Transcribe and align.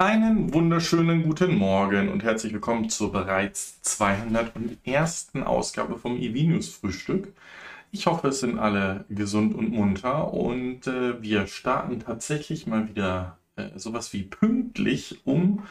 Einen 0.00 0.54
wunderschönen 0.54 1.24
guten 1.24 1.56
Morgen 1.56 2.08
und 2.08 2.22
herzlich 2.22 2.52
willkommen 2.52 2.88
zur 2.88 3.10
bereits 3.10 3.82
201. 3.82 5.30
Ausgabe 5.44 5.98
vom 5.98 6.16
EV 6.16 6.50
News 6.50 6.68
Frühstück. 6.68 7.32
Ich 7.90 8.06
hoffe, 8.06 8.28
es 8.28 8.38
sind 8.38 8.60
alle 8.60 9.06
gesund 9.08 9.56
und 9.56 9.72
munter 9.72 10.32
und 10.32 10.86
äh, 10.86 11.20
wir 11.20 11.48
starten 11.48 11.98
tatsächlich 11.98 12.68
mal 12.68 12.88
wieder 12.88 13.38
äh, 13.56 13.76
sowas 13.76 14.12
wie 14.12 14.22
pünktlich 14.22 15.18
um 15.24 15.64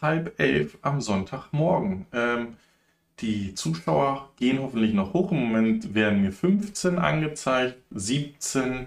halb 0.00 0.40
elf 0.40 0.78
am 0.80 1.02
Sonntagmorgen. 1.02 2.06
Ähm, 2.14 2.56
die 3.20 3.52
Zuschauer 3.54 4.30
gehen 4.36 4.60
hoffentlich 4.60 4.94
noch 4.94 5.12
hoch. 5.12 5.30
Im 5.30 5.40
Moment 5.40 5.94
werden 5.94 6.22
mir 6.22 6.32
15 6.32 6.98
angezeigt, 6.98 7.76
17, 7.90 8.86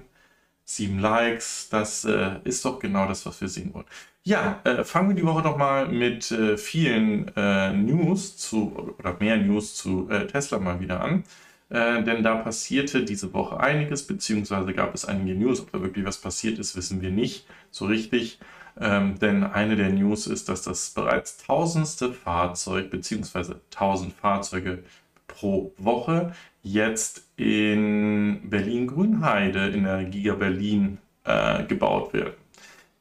7 0.65 0.97
Likes. 0.97 1.69
Das 1.69 2.03
äh, 2.03 2.39
ist 2.45 2.65
doch 2.65 2.79
genau 2.79 3.07
das, 3.07 3.27
was 3.27 3.39
wir 3.41 3.47
sehen 3.47 3.75
wollen. 3.75 3.85
Ja, 4.27 4.59
äh, 4.65 4.83
fangen 4.83 5.07
wir 5.07 5.15
die 5.15 5.25
Woche 5.25 5.41
doch 5.41 5.55
mal 5.55 5.87
mit 5.87 6.31
äh, 6.31 6.57
vielen 6.57 7.31
äh, 7.37 7.71
News 7.71 8.35
zu, 8.35 8.93
oder 8.99 9.15
mehr 9.21 9.37
News 9.37 9.75
zu 9.75 10.09
äh, 10.09 10.27
Tesla 10.27 10.59
mal 10.59 10.81
wieder 10.81 10.99
an. 10.99 11.23
Äh, 11.69 12.03
denn 12.03 12.23
da 12.23 12.35
passierte 12.35 13.05
diese 13.05 13.31
Woche 13.33 13.57
einiges, 13.57 14.05
beziehungsweise 14.05 14.73
gab 14.73 14.93
es 14.93 15.05
einige 15.05 15.33
News. 15.39 15.61
Ob 15.61 15.71
da 15.71 15.81
wirklich 15.81 16.03
was 16.05 16.17
passiert 16.17 16.59
ist, 16.59 16.75
wissen 16.75 17.01
wir 17.01 17.09
nicht 17.09 17.45
so 17.71 17.85
richtig. 17.85 18.39
Ähm, 18.77 19.17
denn 19.17 19.45
eine 19.45 19.77
der 19.77 19.91
News 19.91 20.27
ist, 20.27 20.49
dass 20.49 20.61
das 20.63 20.89
bereits 20.89 21.37
tausendste 21.37 22.11
Fahrzeug, 22.11 22.89
beziehungsweise 22.89 23.61
tausend 23.69 24.11
Fahrzeuge 24.11 24.83
pro 25.27 25.71
Woche 25.77 26.33
jetzt 26.63 27.23
in 27.37 28.41
Berlin-Grünheide 28.49 29.69
in 29.69 29.85
der 29.85 30.03
Giga 30.03 30.33
Berlin 30.33 30.97
äh, 31.23 31.63
gebaut 31.63 32.13
werden. 32.13 32.33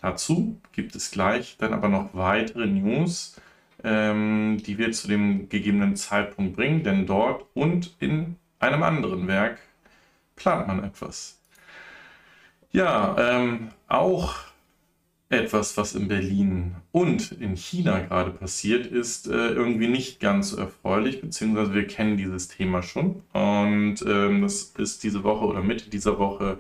Dazu 0.00 0.60
gibt 0.72 0.94
es 0.94 1.10
gleich 1.10 1.56
dann 1.58 1.72
aber 1.72 1.88
noch 1.88 2.14
weitere 2.14 2.66
News, 2.66 3.40
ähm, 3.82 4.62
die 4.64 4.78
wir 4.78 4.92
zu 4.92 5.08
dem 5.08 5.48
gegebenen 5.48 5.96
Zeitpunkt 5.96 6.56
bringen, 6.56 6.82
denn 6.82 7.06
dort 7.06 7.46
und 7.54 7.96
in 8.00 8.36
einem 8.58 8.82
anderen 8.82 9.26
Werk 9.26 9.58
plant 10.34 10.66
man 10.66 10.84
etwas. 10.84 11.40
Ja, 12.72 13.16
ähm, 13.18 13.70
auch 13.88 14.34
etwas, 15.28 15.76
was 15.76 15.94
in 15.94 16.08
Berlin 16.08 16.76
und 16.92 17.32
in 17.32 17.56
China 17.56 18.00
gerade 18.00 18.30
passiert, 18.30 18.86
ist 18.86 19.26
äh, 19.26 19.48
irgendwie 19.48 19.88
nicht 19.88 20.20
ganz 20.20 20.50
so 20.50 20.58
erfreulich, 20.58 21.20
beziehungsweise 21.20 21.74
wir 21.74 21.86
kennen 21.86 22.16
dieses 22.16 22.48
Thema 22.48 22.82
schon. 22.82 23.22
Und 23.32 24.04
ähm, 24.06 24.42
das 24.42 24.74
ist 24.78 25.02
diese 25.02 25.24
Woche 25.24 25.46
oder 25.46 25.62
Mitte 25.62 25.90
dieser 25.90 26.18
Woche 26.18 26.58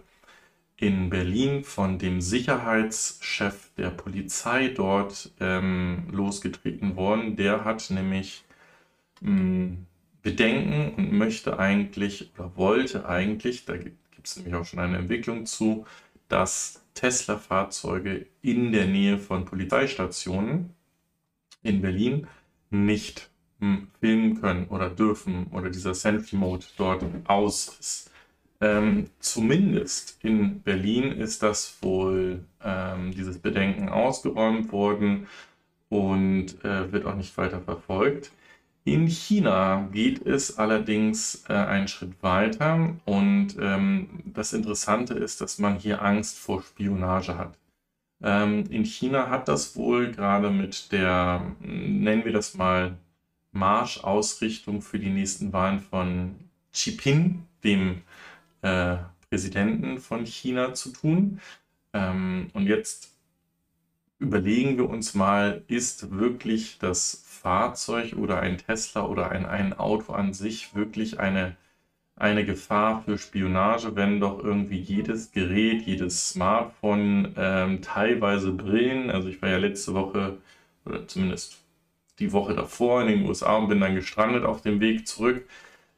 in 0.78 1.08
Berlin 1.08 1.64
von 1.64 1.98
dem 1.98 2.20
Sicherheitschef 2.20 3.70
der 3.76 3.90
Polizei 3.90 4.68
dort 4.68 5.32
ähm, 5.40 6.04
losgetreten 6.10 6.96
worden. 6.96 7.36
Der 7.36 7.64
hat 7.64 7.90
nämlich 7.90 8.44
mh, 9.20 9.30
hm, 9.30 9.86
Bedenken 10.22 10.94
und 10.96 11.12
möchte 11.12 11.58
eigentlich 11.58 12.30
oder 12.36 12.56
wollte 12.56 13.08
eigentlich, 13.08 13.64
da 13.64 13.76
gibt 13.76 13.96
es 14.24 14.36
nämlich 14.36 14.54
auch 14.54 14.64
schon 14.64 14.80
eine 14.80 14.98
Entwicklung 14.98 15.46
zu, 15.46 15.86
dass 16.28 16.82
Tesla-Fahrzeuge 16.94 18.26
in 18.42 18.72
der 18.72 18.86
Nähe 18.86 19.18
von 19.18 19.44
Polizeistationen 19.44 20.74
in 21.62 21.80
Berlin 21.80 22.26
nicht 22.70 23.30
mh, 23.60 23.76
hm, 23.76 23.88
filmen 24.00 24.40
können 24.40 24.66
oder 24.68 24.90
dürfen 24.90 25.46
oder 25.52 25.70
dieser 25.70 25.94
Selfie-Mode 25.94 26.66
dort 26.76 27.04
aus 27.26 27.78
ist. 27.80 28.10
Ähm, 28.60 29.10
zumindest 29.18 30.18
in 30.22 30.62
Berlin 30.62 31.12
ist 31.12 31.42
das 31.42 31.78
wohl 31.82 32.44
ähm, 32.64 33.12
dieses 33.12 33.38
Bedenken 33.38 33.88
ausgeräumt 33.88 34.72
worden 34.72 35.26
und 35.88 36.64
äh, 36.64 36.90
wird 36.92 37.04
auch 37.04 37.16
nicht 37.16 37.36
weiter 37.36 37.60
verfolgt. 37.60 38.32
In 38.84 39.08
China 39.08 39.88
geht 39.92 40.24
es 40.24 40.58
allerdings 40.58 41.44
äh, 41.48 41.54
einen 41.54 41.88
Schritt 41.88 42.22
weiter 42.22 42.94
und 43.04 43.56
ähm, 43.60 44.08
das 44.26 44.52
Interessante 44.52 45.14
ist, 45.14 45.40
dass 45.40 45.58
man 45.58 45.76
hier 45.76 46.02
Angst 46.02 46.38
vor 46.38 46.62
Spionage 46.62 47.36
hat. 47.36 47.58
Ähm, 48.22 48.64
in 48.70 48.84
China 48.84 49.28
hat 49.28 49.48
das 49.48 49.76
wohl 49.76 50.12
gerade 50.12 50.50
mit 50.50 50.92
der, 50.92 51.54
nennen 51.60 52.24
wir 52.24 52.32
das 52.32 52.54
mal, 52.54 52.96
Marschausrichtung 53.52 54.82
für 54.82 54.98
die 54.98 55.10
nächsten 55.10 55.52
Wahlen 55.52 55.80
von 55.80 56.36
Xi 56.72 56.90
Jinping, 56.90 57.42
dem 57.64 58.02
äh, 58.66 58.96
Präsidenten 59.30 59.98
von 59.98 60.26
China 60.26 60.74
zu 60.74 60.90
tun. 60.90 61.40
Ähm, 61.92 62.48
und 62.52 62.66
jetzt 62.66 63.12
überlegen 64.18 64.76
wir 64.76 64.88
uns 64.88 65.14
mal, 65.14 65.62
ist 65.68 66.10
wirklich 66.10 66.78
das 66.78 67.22
Fahrzeug 67.26 68.14
oder 68.16 68.40
ein 68.40 68.58
Tesla 68.58 69.06
oder 69.06 69.30
ein, 69.30 69.46
ein 69.46 69.72
Auto 69.72 70.12
an 70.12 70.32
sich 70.32 70.74
wirklich 70.74 71.20
eine, 71.20 71.56
eine 72.16 72.44
Gefahr 72.44 73.02
für 73.04 73.18
Spionage, 73.18 73.94
wenn 73.94 74.20
doch 74.20 74.42
irgendwie 74.42 74.80
jedes 74.80 75.32
Gerät, 75.32 75.82
jedes 75.82 76.30
Smartphone, 76.30 77.34
ähm, 77.36 77.82
teilweise 77.82 78.52
Brillen, 78.52 79.10
also 79.10 79.28
ich 79.28 79.42
war 79.42 79.50
ja 79.50 79.58
letzte 79.58 79.94
Woche 79.94 80.38
oder 80.84 81.06
zumindest 81.06 81.58
die 82.18 82.32
Woche 82.32 82.54
davor 82.54 83.02
in 83.02 83.08
den 83.08 83.26
USA 83.26 83.56
und 83.56 83.68
bin 83.68 83.80
dann 83.80 83.94
gestrandet 83.94 84.44
auf 84.44 84.62
dem 84.62 84.80
Weg 84.80 85.06
zurück 85.06 85.46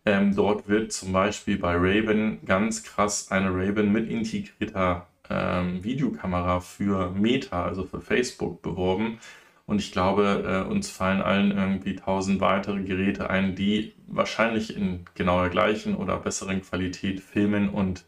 ähm, 0.08 0.34
dort 0.34 0.69
wird 0.69 0.92
zum 0.92 1.12
Beispiel 1.12 1.58
bei 1.58 1.74
Raven 1.74 2.38
ganz 2.44 2.82
krass 2.82 3.30
eine 3.30 3.50
Raven 3.50 3.92
mit 3.92 4.08
integrierter 4.08 5.06
ähm, 5.28 5.84
Videokamera 5.84 6.60
für 6.60 7.10
Meta, 7.10 7.64
also 7.64 7.84
für 7.84 8.00
Facebook, 8.00 8.62
beworben. 8.62 9.18
Und 9.66 9.80
ich 9.80 9.92
glaube, 9.92 10.64
äh, 10.66 10.70
uns 10.70 10.91
fallen 10.91 11.20
allen 11.20 11.50
irgendwie 11.50 11.94
tausend 11.97 12.41
weitere 12.41 12.82
Geräte 12.82 13.28
ein, 13.28 13.54
die 13.54 13.92
wahrscheinlich 14.06 14.74
in 14.74 15.04
genau 15.14 15.41
der 15.42 15.50
gleichen 15.50 15.94
oder 15.94 16.16
besseren 16.16 16.62
Qualität 16.62 17.20
filmen 17.20 17.68
und 17.68 18.06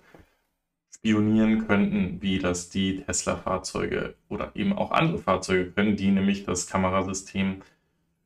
spionieren 0.94 1.66
könnten, 1.66 2.22
wie 2.22 2.38
das 2.38 2.70
die 2.70 3.02
Tesla-Fahrzeuge 3.02 4.14
oder 4.28 4.52
eben 4.54 4.72
auch 4.72 4.90
andere 4.90 5.18
Fahrzeuge 5.18 5.70
können, 5.70 5.96
die 5.96 6.10
nämlich 6.10 6.44
das 6.44 6.66
Kamerasystem 6.66 7.62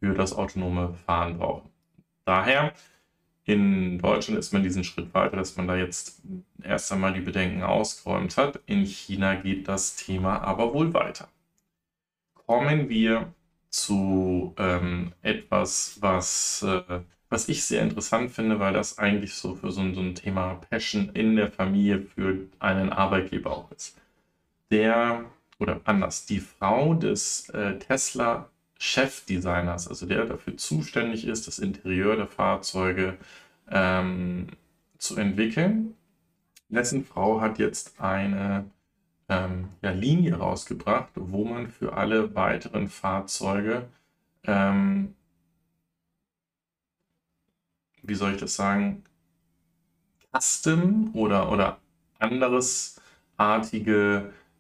für 0.01 0.15
das 0.15 0.33
autonome 0.33 0.95
Fahren 1.07 1.39
brauchen. 1.39 1.71
Daher 2.25 2.73
in 3.45 3.99
Deutschland 3.99 4.39
ist 4.39 4.53
man 4.53 4.63
diesen 4.63 4.85
Schritt 4.85 5.13
weiter, 5.13 5.37
dass 5.37 5.57
man 5.57 5.69
da 5.69 5.77
jetzt 5.77 6.23
erst 6.63 6.91
einmal 6.93 7.13
die 7.13 7.21
Bedenken 7.21 7.63
ausgeräumt 7.63 8.37
hat. 8.37 8.61
In 8.67 8.85
China 8.87 9.35
geht 9.35 9.69
das 9.69 9.97
Thema 9.97 10.41
aber 10.43 10.73
wohl 10.73 10.95
weiter. 10.95 11.29
Kommen 12.47 12.89
wir 12.89 13.33
zu 13.69 14.55
ähm, 14.57 15.13
etwas, 15.23 15.99
was, 16.01 16.63
äh, 16.63 17.01
was 17.29 17.49
ich 17.49 17.65
sehr 17.65 17.83
interessant 17.83 18.31
finde, 18.31 18.61
weil 18.61 18.73
das 18.73 18.99
eigentlich 18.99 19.35
so 19.35 19.55
für 19.55 19.73
so 19.73 19.81
ein, 19.81 19.95
so 19.95 20.01
ein 20.01 20.15
Thema 20.15 20.55
Passion 20.71 21.11
in 21.15 21.37
der 21.37 21.51
Familie 21.51 22.01
für 22.01 22.39
einen 22.61 22.91
Arbeitgeber 22.91 23.51
auch 23.51 23.71
ist. 23.73 23.99
Der, 24.71 25.25
oder 25.59 25.81
anders, 25.85 26.25
die 26.27 26.41
Frau 26.41 26.95
des 26.95 27.51
äh, 27.51 27.79
Tesla 27.79 28.49
Chefdesigners, 28.85 29.89
also 29.89 30.05
der 30.05 30.27
dafür 30.27 30.59
zuständig 30.59 31.27
ist, 31.27 31.47
das 31.47 31.59
Interieur 31.59 32.17
der 32.17 32.27
Fahrzeuge 32.27 33.17
ähm, 33.71 34.49
zu 34.99 35.17
entwickeln. 35.17 35.95
Dessen 36.69 37.03
Frau 37.03 37.41
hat 37.41 37.59
jetzt 37.59 37.99
eine 37.99 38.71
ähm, 39.31 39.71
ja, 39.81 39.91
Linie 39.91 40.35
rausgebracht, 40.37 41.09
wo 41.15 41.47
man 41.47 41.69
für 41.69 41.95
alle 41.95 42.35
weiteren 42.35 42.89
Fahrzeuge, 42.89 43.89
ähm, 44.45 45.15
wie 48.03 48.15
soll 48.15 48.35
ich 48.35 48.41
das 48.41 48.55
sagen, 48.55 49.03
Custom 50.31 51.11
oder, 51.15 51.51
oder 51.51 51.79
anderes 52.19 53.01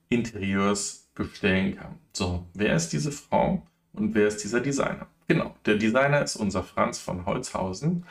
Interieurs 0.08 1.10
bestellen 1.14 1.76
kann. 1.76 1.98
So, 2.14 2.46
wer 2.54 2.74
ist 2.74 2.88
diese 2.88 3.12
Frau? 3.12 3.62
Und 3.94 4.14
wer 4.14 4.28
ist 4.28 4.42
dieser 4.42 4.60
Designer? 4.60 5.06
Genau, 5.28 5.54
der 5.64 5.76
Designer 5.76 6.22
ist 6.22 6.36
unser 6.36 6.62
Franz 6.62 6.98
von 6.98 7.26
Holzhausen 7.26 8.04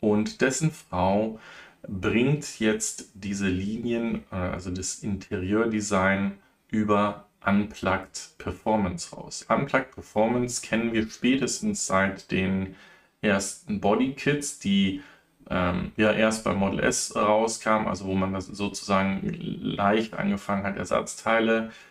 und 0.00 0.40
dessen 0.40 0.70
Frau 0.70 1.40
bringt 1.88 2.60
jetzt 2.60 3.10
diese 3.14 3.48
Linien, 3.48 4.24
äh, 4.30 4.36
also 4.36 4.70
das 4.70 4.96
Interieurdesign 5.02 6.32
über 6.68 7.26
Unplugged 7.44 8.34
Performance 8.38 9.16
raus. 9.16 9.46
Unplugged 9.48 9.92
Performance 9.92 10.60
kennen 10.60 10.92
wir 10.92 11.08
spätestens 11.08 11.86
seit 11.86 12.30
den 12.30 12.76
ersten 13.22 13.80
Bodykits, 13.80 14.58
die 14.58 15.02
ähm, 15.48 15.92
ja 15.96 16.12
erst 16.12 16.44
beim 16.44 16.58
Model 16.58 16.80
S 16.80 17.16
rauskamen, 17.16 17.88
also 17.88 18.04
wo 18.04 18.14
man 18.14 18.34
das 18.34 18.46
sozusagen 18.46 19.22
leicht 19.24 20.14
angefangen 20.14 20.64
hat, 20.64 20.76
Ersatzteile 20.76 21.68
äh, 21.68 21.89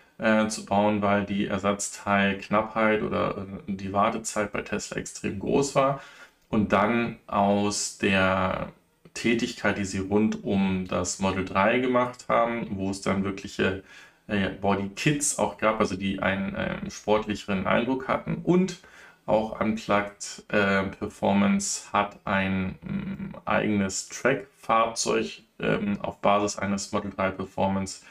zu 0.49 0.65
bauen, 0.65 1.01
weil 1.01 1.25
die 1.25 1.47
Ersatzteilknappheit 1.47 3.01
oder 3.03 3.47
äh, 3.67 3.73
die 3.73 3.93
Wartezeit 3.93 4.51
bei 4.51 4.61
Tesla 4.61 4.97
extrem 4.97 5.39
groß 5.39 5.75
war. 5.75 6.01
Und 6.49 6.73
dann 6.73 7.17
aus 7.27 7.97
der 7.99 8.73
Tätigkeit, 9.13 9.77
die 9.77 9.85
sie 9.85 9.99
rund 9.99 10.43
um 10.43 10.87
das 10.87 11.19
Model 11.19 11.45
3 11.45 11.79
gemacht 11.79 12.25
haben, 12.27 12.67
wo 12.71 12.89
es 12.89 13.01
dann 13.01 13.23
wirkliche 13.23 13.83
äh, 14.27 14.49
Body 14.49 14.89
Kits 14.89 15.39
auch 15.39 15.57
gab, 15.57 15.79
also 15.79 15.95
die 15.95 16.21
einen 16.21 16.55
äh, 16.55 16.89
sportlicheren 16.89 17.67
Eindruck 17.67 18.07
hatten. 18.07 18.41
Und 18.43 18.79
auch 19.25 19.59
Unplugged 19.59 20.43
äh, 20.49 20.83
Performance 20.83 21.91
hat 21.93 22.19
ein 22.25 22.79
ähm, 22.87 23.35
eigenes 23.45 24.09
Track-Fahrzeug 24.09 25.43
ähm, 25.59 25.99
auf 26.01 26.19
Basis 26.19 26.57
eines 26.57 26.91
Model 26.91 27.11
3 27.11 27.31
Performance 27.31 28.03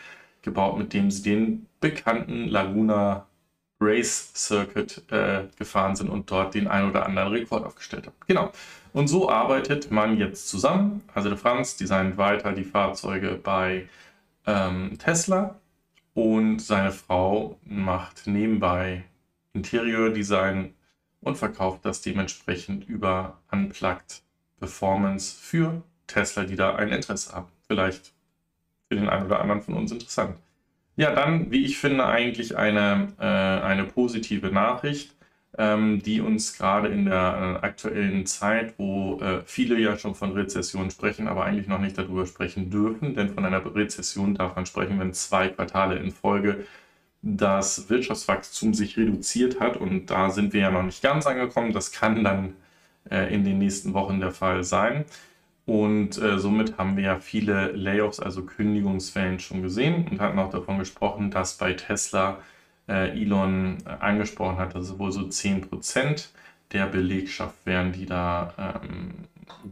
gebaut, 0.48 0.78
mit 0.78 0.92
dem 0.92 1.10
sie 1.10 1.22
den 1.22 1.66
bekannten 1.80 2.48
Laguna 2.48 3.26
Race 3.80 4.32
Circuit 4.34 5.04
äh, 5.10 5.44
gefahren 5.56 5.94
sind 5.94 6.08
und 6.08 6.30
dort 6.30 6.54
den 6.54 6.66
ein 6.66 6.88
oder 6.88 7.06
anderen 7.06 7.32
Rekord 7.32 7.64
aufgestellt 7.64 8.06
haben. 8.06 8.16
Genau. 8.26 8.52
Und 8.92 9.08
so 9.08 9.30
arbeitet 9.30 9.90
man 9.90 10.16
jetzt 10.16 10.48
zusammen. 10.48 11.02
Also 11.14 11.28
der 11.28 11.38
Franz 11.38 11.76
designt 11.76 12.16
weiter 12.16 12.52
die 12.52 12.64
Fahrzeuge 12.64 13.38
bei 13.42 13.88
ähm, 14.46 14.98
Tesla 14.98 15.60
und 16.14 16.60
seine 16.60 16.90
Frau 16.90 17.58
macht 17.64 18.26
nebenbei 18.26 19.04
Interiordesign 19.52 20.74
und 21.20 21.36
verkauft 21.36 21.84
das 21.84 22.00
dementsprechend 22.00 22.88
über 22.88 23.38
Unplugged 23.52 24.22
Performance 24.58 25.36
für 25.40 25.82
Tesla, 26.06 26.44
die 26.44 26.56
da 26.56 26.74
ein 26.74 26.88
Interesse 26.88 27.32
haben. 27.32 27.48
Vielleicht 27.66 28.12
für 28.88 28.96
den 28.96 29.08
einen 29.08 29.26
oder 29.26 29.40
anderen 29.40 29.62
von 29.62 29.74
uns 29.74 29.92
interessant. 29.92 30.36
Ja, 30.96 31.14
dann, 31.14 31.50
wie 31.50 31.64
ich 31.64 31.78
finde, 31.78 32.06
eigentlich 32.06 32.56
eine, 32.56 33.08
äh, 33.20 33.24
eine 33.24 33.84
positive 33.84 34.50
Nachricht, 34.50 35.14
ähm, 35.56 36.02
die 36.02 36.20
uns 36.20 36.56
gerade 36.56 36.88
in 36.88 37.04
der 37.04 37.58
äh, 37.62 37.66
aktuellen 37.66 38.26
Zeit, 38.26 38.74
wo 38.78 39.20
äh, 39.20 39.42
viele 39.44 39.78
ja 39.78 39.96
schon 39.96 40.14
von 40.14 40.32
Rezession 40.32 40.90
sprechen, 40.90 41.28
aber 41.28 41.44
eigentlich 41.44 41.68
noch 41.68 41.80
nicht 41.80 41.96
darüber 41.98 42.26
sprechen 42.26 42.70
dürfen, 42.70 43.14
denn 43.14 43.28
von 43.28 43.44
einer 43.44 43.62
Rezession 43.74 44.34
darf 44.34 44.56
man 44.56 44.66
sprechen, 44.66 44.98
wenn 44.98 45.12
zwei 45.14 45.48
Quartale 45.48 45.96
in 45.96 46.10
Folge 46.10 46.66
das 47.22 47.90
Wirtschaftswachstum 47.90 48.74
sich 48.74 48.96
reduziert 48.96 49.60
hat 49.60 49.76
und 49.76 50.06
da 50.06 50.30
sind 50.30 50.52
wir 50.52 50.62
ja 50.62 50.70
noch 50.70 50.82
nicht 50.82 51.02
ganz 51.02 51.26
angekommen. 51.26 51.72
Das 51.72 51.92
kann 51.92 52.24
dann 52.24 52.54
äh, 53.10 53.32
in 53.34 53.44
den 53.44 53.58
nächsten 53.58 53.94
Wochen 53.94 54.20
der 54.20 54.32
Fall 54.32 54.64
sein. 54.64 55.04
Und 55.68 56.16
äh, 56.16 56.38
somit 56.38 56.78
haben 56.78 56.96
wir 56.96 57.04
ja 57.04 57.20
viele 57.20 57.72
Layoffs, 57.72 58.20
also 58.20 58.42
Kündigungswellen 58.42 59.38
schon 59.38 59.60
gesehen 59.60 60.08
und 60.10 60.18
hatten 60.18 60.38
auch 60.38 60.48
davon 60.48 60.78
gesprochen, 60.78 61.30
dass 61.30 61.58
bei 61.58 61.74
Tesla 61.74 62.38
äh, 62.88 63.10
Elon 63.10 63.76
äh, 63.84 63.90
angesprochen 64.00 64.56
hat, 64.56 64.74
dass 64.74 64.88
es 64.88 64.98
wohl 64.98 65.12
so 65.12 65.20
10% 65.20 66.28
der 66.72 66.86
Belegschaft 66.86 67.66
wären, 67.66 67.92
die 67.92 68.06
da 68.06 68.80
ähm, 68.82 69.10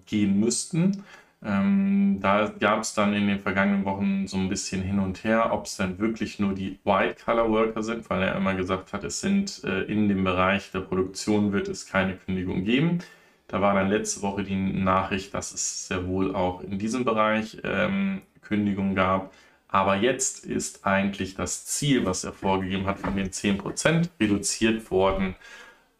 gehen 0.04 0.38
müssten. 0.38 1.02
Ähm, 1.42 2.18
da 2.20 2.52
gab 2.60 2.82
es 2.82 2.92
dann 2.92 3.14
in 3.14 3.26
den 3.26 3.40
vergangenen 3.40 3.86
Wochen 3.86 4.26
so 4.26 4.36
ein 4.36 4.50
bisschen 4.50 4.82
hin 4.82 4.98
und 4.98 5.24
her, 5.24 5.50
ob 5.50 5.64
es 5.64 5.78
dann 5.78 5.98
wirklich 5.98 6.38
nur 6.38 6.52
die 6.52 6.78
White-Color-Worker 6.84 7.82
sind, 7.82 8.10
weil 8.10 8.22
er 8.22 8.36
immer 8.36 8.54
gesagt 8.54 8.92
hat, 8.92 9.02
es 9.02 9.22
sind 9.22 9.64
äh, 9.64 9.84
in 9.84 10.10
dem 10.10 10.24
Bereich 10.24 10.70
der 10.72 10.80
Produktion 10.80 11.52
wird 11.52 11.68
es 11.68 11.86
keine 11.86 12.16
Kündigung 12.16 12.64
geben. 12.64 12.98
Da 13.48 13.60
war 13.60 13.74
dann 13.74 13.88
letzte 13.88 14.22
Woche 14.22 14.42
die 14.42 14.56
Nachricht, 14.56 15.34
dass 15.34 15.52
es 15.52 15.88
sehr 15.88 16.06
wohl 16.06 16.34
auch 16.34 16.62
in 16.62 16.78
diesem 16.78 17.04
Bereich 17.04 17.58
ähm, 17.64 18.22
Kündigungen 18.42 18.94
gab. 18.94 19.32
Aber 19.68 19.96
jetzt 19.96 20.44
ist 20.44 20.86
eigentlich 20.86 21.34
das 21.34 21.66
Ziel, 21.66 22.06
was 22.06 22.24
er 22.24 22.32
vorgegeben 22.32 22.86
hat, 22.86 22.98
von 22.98 23.16
den 23.16 23.30
10% 23.30 24.08
reduziert 24.20 24.90
worden 24.90 25.36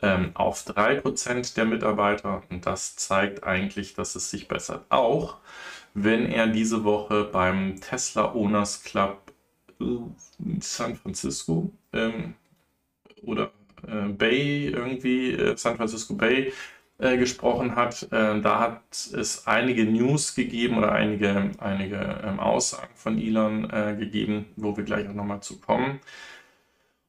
ähm, 0.02 0.31
auf 0.34 0.64
3% 0.66 1.54
der 1.54 1.64
Mitarbeiter. 1.64 2.43
Und 2.50 2.66
das 2.66 2.96
zeigt 2.96 3.44
eigentlich, 3.44 3.94
dass 3.94 4.14
es 4.14 4.31
sich 4.31 4.49
bessert. 4.49 4.84
Auch 4.88 5.38
wenn 5.94 6.26
er 6.26 6.46
diese 6.46 6.84
Woche 6.84 7.25
beim 7.25 7.81
Tesla 7.81 8.34
Owners 8.34 8.82
Club 8.84 9.32
in 9.78 10.60
San 10.60 10.96
Francisco 10.96 11.70
ähm, 11.92 12.34
oder 13.22 13.50
äh, 13.87 14.08
Bay 14.08 14.69
irgendwie, 14.69 15.32
äh, 15.32 15.56
San 15.56 15.76
Francisco 15.76 16.14
Bay, 16.14 16.52
äh, 16.98 17.16
gesprochen 17.19 17.76
hat. 17.76 18.04
Äh, 18.10 18.40
da 18.40 18.60
hat 18.60 18.82
es 18.90 19.46
einige 19.46 19.84
News 19.84 20.34
gegeben 20.34 20.78
oder 20.78 20.93
einige, 20.93 21.50
einige 21.58 22.20
ähm, 22.25 22.40
Aussagen 22.40 22.94
von 22.94 23.19
Elon 23.19 23.69
äh, 23.70 23.96
gegeben, 23.98 24.46
wo 24.56 24.76
wir 24.76 24.84
gleich 24.84 25.08
auch 25.08 25.14
nochmal 25.14 25.40
zu 25.40 25.60
kommen. 25.60 26.00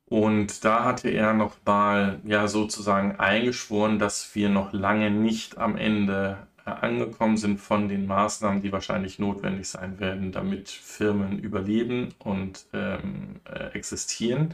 Und 0.09 0.63
da 0.63 0.85
hatte 0.85 1.09
er 1.09 1.33
nochmal 1.33 2.19
ja 2.23 2.47
sozusagen 2.47 3.17
eingeschworen, 3.17 3.99
dass 3.99 4.33
wir 4.35 4.49
noch 4.49 4.71
lange 4.71 5.11
nicht 5.11 5.57
am 5.57 5.75
Ende 5.75 6.47
äh, 6.65 6.69
angekommen 6.69 7.37
sind 7.37 7.59
von 7.59 7.87
den 7.89 8.07
Maßnahmen, 8.07 8.61
die 8.61 8.71
wahrscheinlich 8.71 9.19
notwendig 9.19 9.69
sein 9.69 9.99
werden, 9.99 10.31
damit 10.31 10.69
Firmen 10.69 11.39
überleben 11.39 12.13
und 12.19 12.65
ähm, 12.73 13.41
äh, 13.45 13.73
existieren. 13.73 14.53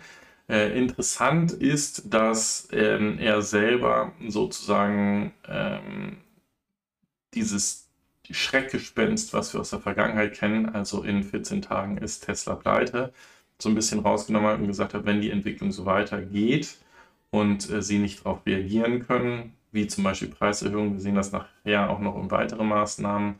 Äh, 0.50 0.78
interessant 0.78 1.51
ist, 1.54 2.13
dass 2.13 2.68
ähm, 2.72 3.18
er 3.19 3.42
selber 3.42 4.12
sozusagen 4.28 5.34
ähm, 5.48 6.18
dieses 7.34 7.90
Schreckgespenst, 8.30 9.34
was 9.34 9.54
wir 9.54 9.62
aus 9.62 9.69
der 9.69 9.80
Vergangenheit 9.80 10.34
kennen, 10.34 10.69
also 10.69 11.04
in 11.04 11.24
14 11.24 11.62
Tagen 11.62 11.98
ist 11.98 12.25
Tesla 12.25 12.56
pleite, 12.56 13.13
so 13.60 13.69
ein 13.69 13.75
bisschen 13.75 14.00
rausgenommen 14.00 14.50
hat 14.50 14.60
und 14.60 14.68
gesagt 14.68 14.94
hat, 14.94 15.06
wenn 15.06 15.22
die 15.22 15.31
Entwicklung 15.31 15.72
so 15.72 15.86
weitergeht 15.86 16.78
und 17.31 17.69
äh, 17.69 17.81
sie 17.81 18.00
nicht 18.00 18.19
darauf 18.25 18.46
reagieren 18.46 19.06
können, 19.06 19.54
wie 19.72 19.88
zum 19.88 20.04
Beispiel 20.04 20.30
Preiserhöhungen, 20.30 20.94
wir 20.94 21.01
sehen 21.01 21.16
das 21.16 21.31
nachher 21.31 21.89
auch 21.89 22.00
noch 22.00 22.16
um 22.16 22.31
weitere 22.31 22.63
Maßnahmen, 22.63 23.36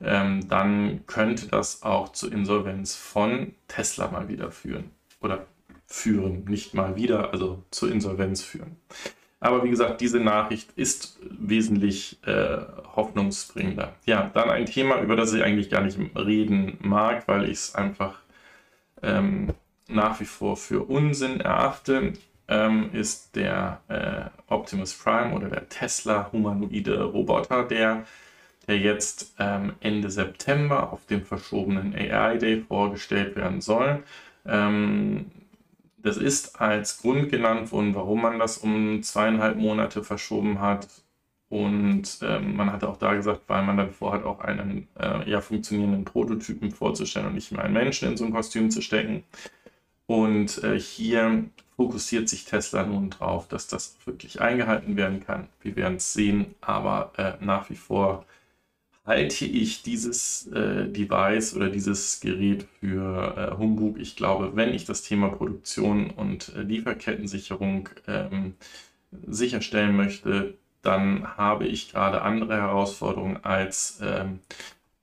ähm, 0.00 0.48
dann 0.48 1.06
könnte 1.06 1.48
das 1.48 1.82
auch 1.82 2.10
zur 2.12 2.32
Insolvenz 2.32 2.94
von 2.94 3.54
Tesla 3.68 4.10
mal 4.10 4.28
wieder 4.28 4.50
führen. 4.50 4.90
Oder 5.20 5.46
führen, 5.86 6.44
nicht 6.44 6.74
mal 6.74 6.96
wieder, 6.96 7.32
also 7.32 7.62
zur 7.70 7.90
Insolvenz 7.90 8.42
führen. 8.42 8.76
Aber 9.38 9.62
wie 9.62 9.70
gesagt, 9.70 10.00
diese 10.00 10.18
Nachricht 10.18 10.72
ist 10.76 11.18
wesentlich 11.22 12.18
äh, 12.26 12.58
hoffnungsbringender. 12.96 13.94
Ja, 14.06 14.30
dann 14.34 14.50
ein 14.50 14.66
Thema, 14.66 15.00
über 15.00 15.14
das 15.14 15.32
ich 15.32 15.42
eigentlich 15.42 15.70
gar 15.70 15.82
nicht 15.82 15.98
reden 16.16 16.78
mag, 16.80 17.28
weil 17.28 17.44
ich 17.44 17.58
es 17.58 17.74
einfach 17.74 18.18
ähm, 19.02 19.48
nach 19.88 20.18
wie 20.20 20.24
vor 20.24 20.56
für 20.56 20.82
Unsinn 20.84 21.40
erachte, 21.40 22.14
ähm, 22.48 22.90
ist 22.92 23.36
der 23.36 23.80
äh, 23.88 24.52
Optimus 24.52 24.94
Prime 24.94 25.34
oder 25.34 25.48
der 25.48 25.68
Tesla 25.68 26.30
humanoide 26.32 27.04
Roboter, 27.04 27.64
der, 27.64 28.04
der 28.66 28.78
jetzt 28.78 29.34
ähm, 29.38 29.74
Ende 29.80 30.10
September 30.10 30.92
auf 30.92 31.06
dem 31.06 31.24
verschobenen 31.24 31.94
AI 31.94 32.38
Day 32.38 32.64
vorgestellt 32.66 33.36
werden 33.36 33.60
soll. 33.60 34.02
Ähm, 34.46 35.26
das 36.06 36.16
ist 36.16 36.60
als 36.60 36.98
Grund 36.98 37.30
genannt 37.30 37.72
worden, 37.72 37.94
warum 37.94 38.22
man 38.22 38.38
das 38.38 38.58
um 38.58 39.02
zweieinhalb 39.02 39.56
Monate 39.56 40.04
verschoben 40.04 40.60
hat. 40.60 40.88
Und 41.48 42.18
ähm, 42.22 42.56
man 42.56 42.72
hatte 42.72 42.88
auch 42.88 42.96
da 42.96 43.14
gesagt, 43.14 43.42
weil 43.48 43.64
man 43.64 43.76
dann 43.76 43.90
vorhat, 43.90 44.24
auch 44.24 44.40
einen 44.40 44.88
äh, 44.98 45.28
ja, 45.28 45.40
funktionierenden 45.40 46.04
Prototypen 46.04 46.70
vorzustellen 46.70 47.26
und 47.26 47.34
nicht 47.34 47.50
mehr 47.50 47.64
einen 47.64 47.74
Menschen 47.74 48.08
in 48.08 48.16
so 48.16 48.24
ein 48.24 48.32
Kostüm 48.32 48.70
zu 48.70 48.82
stecken. 48.82 49.24
Und 50.06 50.62
äh, 50.62 50.78
hier 50.78 51.44
fokussiert 51.76 52.28
sich 52.28 52.44
Tesla 52.44 52.84
nun 52.84 53.10
drauf, 53.10 53.48
dass 53.48 53.66
das 53.66 53.96
wirklich 54.04 54.40
eingehalten 54.40 54.96
werden 54.96 55.24
kann. 55.24 55.48
Wir 55.60 55.74
werden 55.74 55.96
es 55.96 56.12
sehen, 56.12 56.54
aber 56.60 57.12
äh, 57.16 57.32
nach 57.44 57.68
wie 57.68 57.76
vor 57.76 58.24
halte 59.06 59.44
ich 59.44 59.82
dieses 59.82 60.48
äh, 60.48 60.88
Device 60.88 61.54
oder 61.54 61.70
dieses 61.70 62.20
Gerät 62.20 62.66
für 62.80 63.36
äh, 63.36 63.56
Humbug. 63.56 63.98
Ich 63.98 64.16
glaube, 64.16 64.56
wenn 64.56 64.74
ich 64.74 64.84
das 64.84 65.02
Thema 65.02 65.28
Produktion 65.28 66.10
und 66.10 66.52
äh, 66.56 66.62
Lieferkettensicherung 66.62 67.88
ähm, 68.08 68.54
sicherstellen 69.26 69.96
möchte, 69.96 70.54
dann 70.82 71.36
habe 71.36 71.66
ich 71.66 71.92
gerade 71.92 72.22
andere 72.22 72.56
Herausforderungen 72.56 73.44
als 73.44 74.00
ähm, 74.02 74.40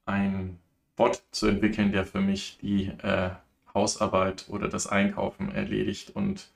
ein 0.05 0.59
Bot 0.95 1.23
zu 1.31 1.47
entwickeln, 1.47 1.91
der 1.91 2.05
für 2.05 2.21
mich 2.21 2.59
die 2.61 2.91
äh, 3.01 3.31
Hausarbeit 3.73 4.45
oder 4.49 4.67
das 4.67 4.85
Einkaufen 4.85 5.51
erledigt. 5.51 6.15
Und 6.15 6.49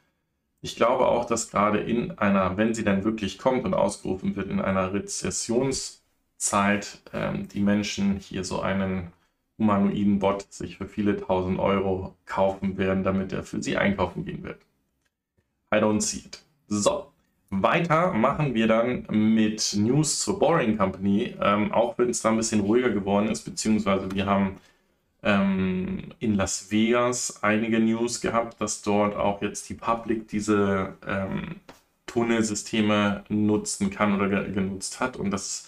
ich 0.61 0.75
glaube 0.75 1.07
auch, 1.07 1.25
dass 1.25 1.49
gerade 1.49 1.79
in 1.79 2.17
einer, 2.19 2.57
wenn 2.57 2.73
sie 2.73 2.83
dann 2.83 3.05
wirklich 3.05 3.37
kommt 3.37 3.65
und 3.65 3.73
ausgerufen 3.73 4.35
wird, 4.35 4.49
in 4.49 4.59
einer 4.59 4.93
Rezessions- 4.93 6.01
Zeit 6.37 6.99
ähm, 7.13 7.47
die 7.49 7.59
Menschen 7.59 8.17
hier 8.17 8.43
so 8.43 8.61
einen 8.61 9.11
humanoiden 9.57 10.19
Bot 10.19 10.51
sich 10.51 10.77
für 10.77 10.87
viele 10.87 11.17
tausend 11.17 11.59
Euro 11.59 12.15
kaufen 12.25 12.77
werden, 12.77 13.03
damit 13.03 13.33
er 13.33 13.43
für 13.43 13.61
sie 13.61 13.77
einkaufen 13.77 14.23
gehen 14.25 14.43
wird. 14.43 14.61
I 15.73 15.77
don't 15.77 16.01
see 16.01 16.19
it. 16.19 16.39
So, 16.67 17.11
weiter 17.49 18.13
machen 18.13 18.53
wir 18.53 18.67
dann 18.67 19.05
mit 19.09 19.75
News 19.77 20.19
zur 20.19 20.37
Boring 20.39 20.77
Company, 20.77 21.35
ähm, 21.41 21.71
auch 21.71 21.97
wenn 21.97 22.09
es 22.09 22.21
da 22.21 22.29
ein 22.29 22.37
bisschen 22.37 22.61
ruhiger 22.61 22.89
geworden 22.89 23.29
ist, 23.29 23.43
beziehungsweise 23.43 24.11
wir 24.11 24.25
haben 24.25 24.57
ähm, 25.23 26.13
in 26.19 26.35
Las 26.35 26.71
Vegas 26.71 27.39
einige 27.41 27.79
News 27.79 28.21
gehabt, 28.21 28.61
dass 28.61 28.81
dort 28.81 29.15
auch 29.15 29.41
jetzt 29.41 29.69
die 29.69 29.73
Public 29.73 30.27
diese 30.27 30.93
ähm, 31.05 31.55
Tunnelsysteme 32.05 33.23
nutzen 33.29 33.89
kann 33.89 34.15
oder 34.15 34.43
genutzt 34.43 34.99
hat 34.99 35.17
und 35.17 35.31
das 35.31 35.67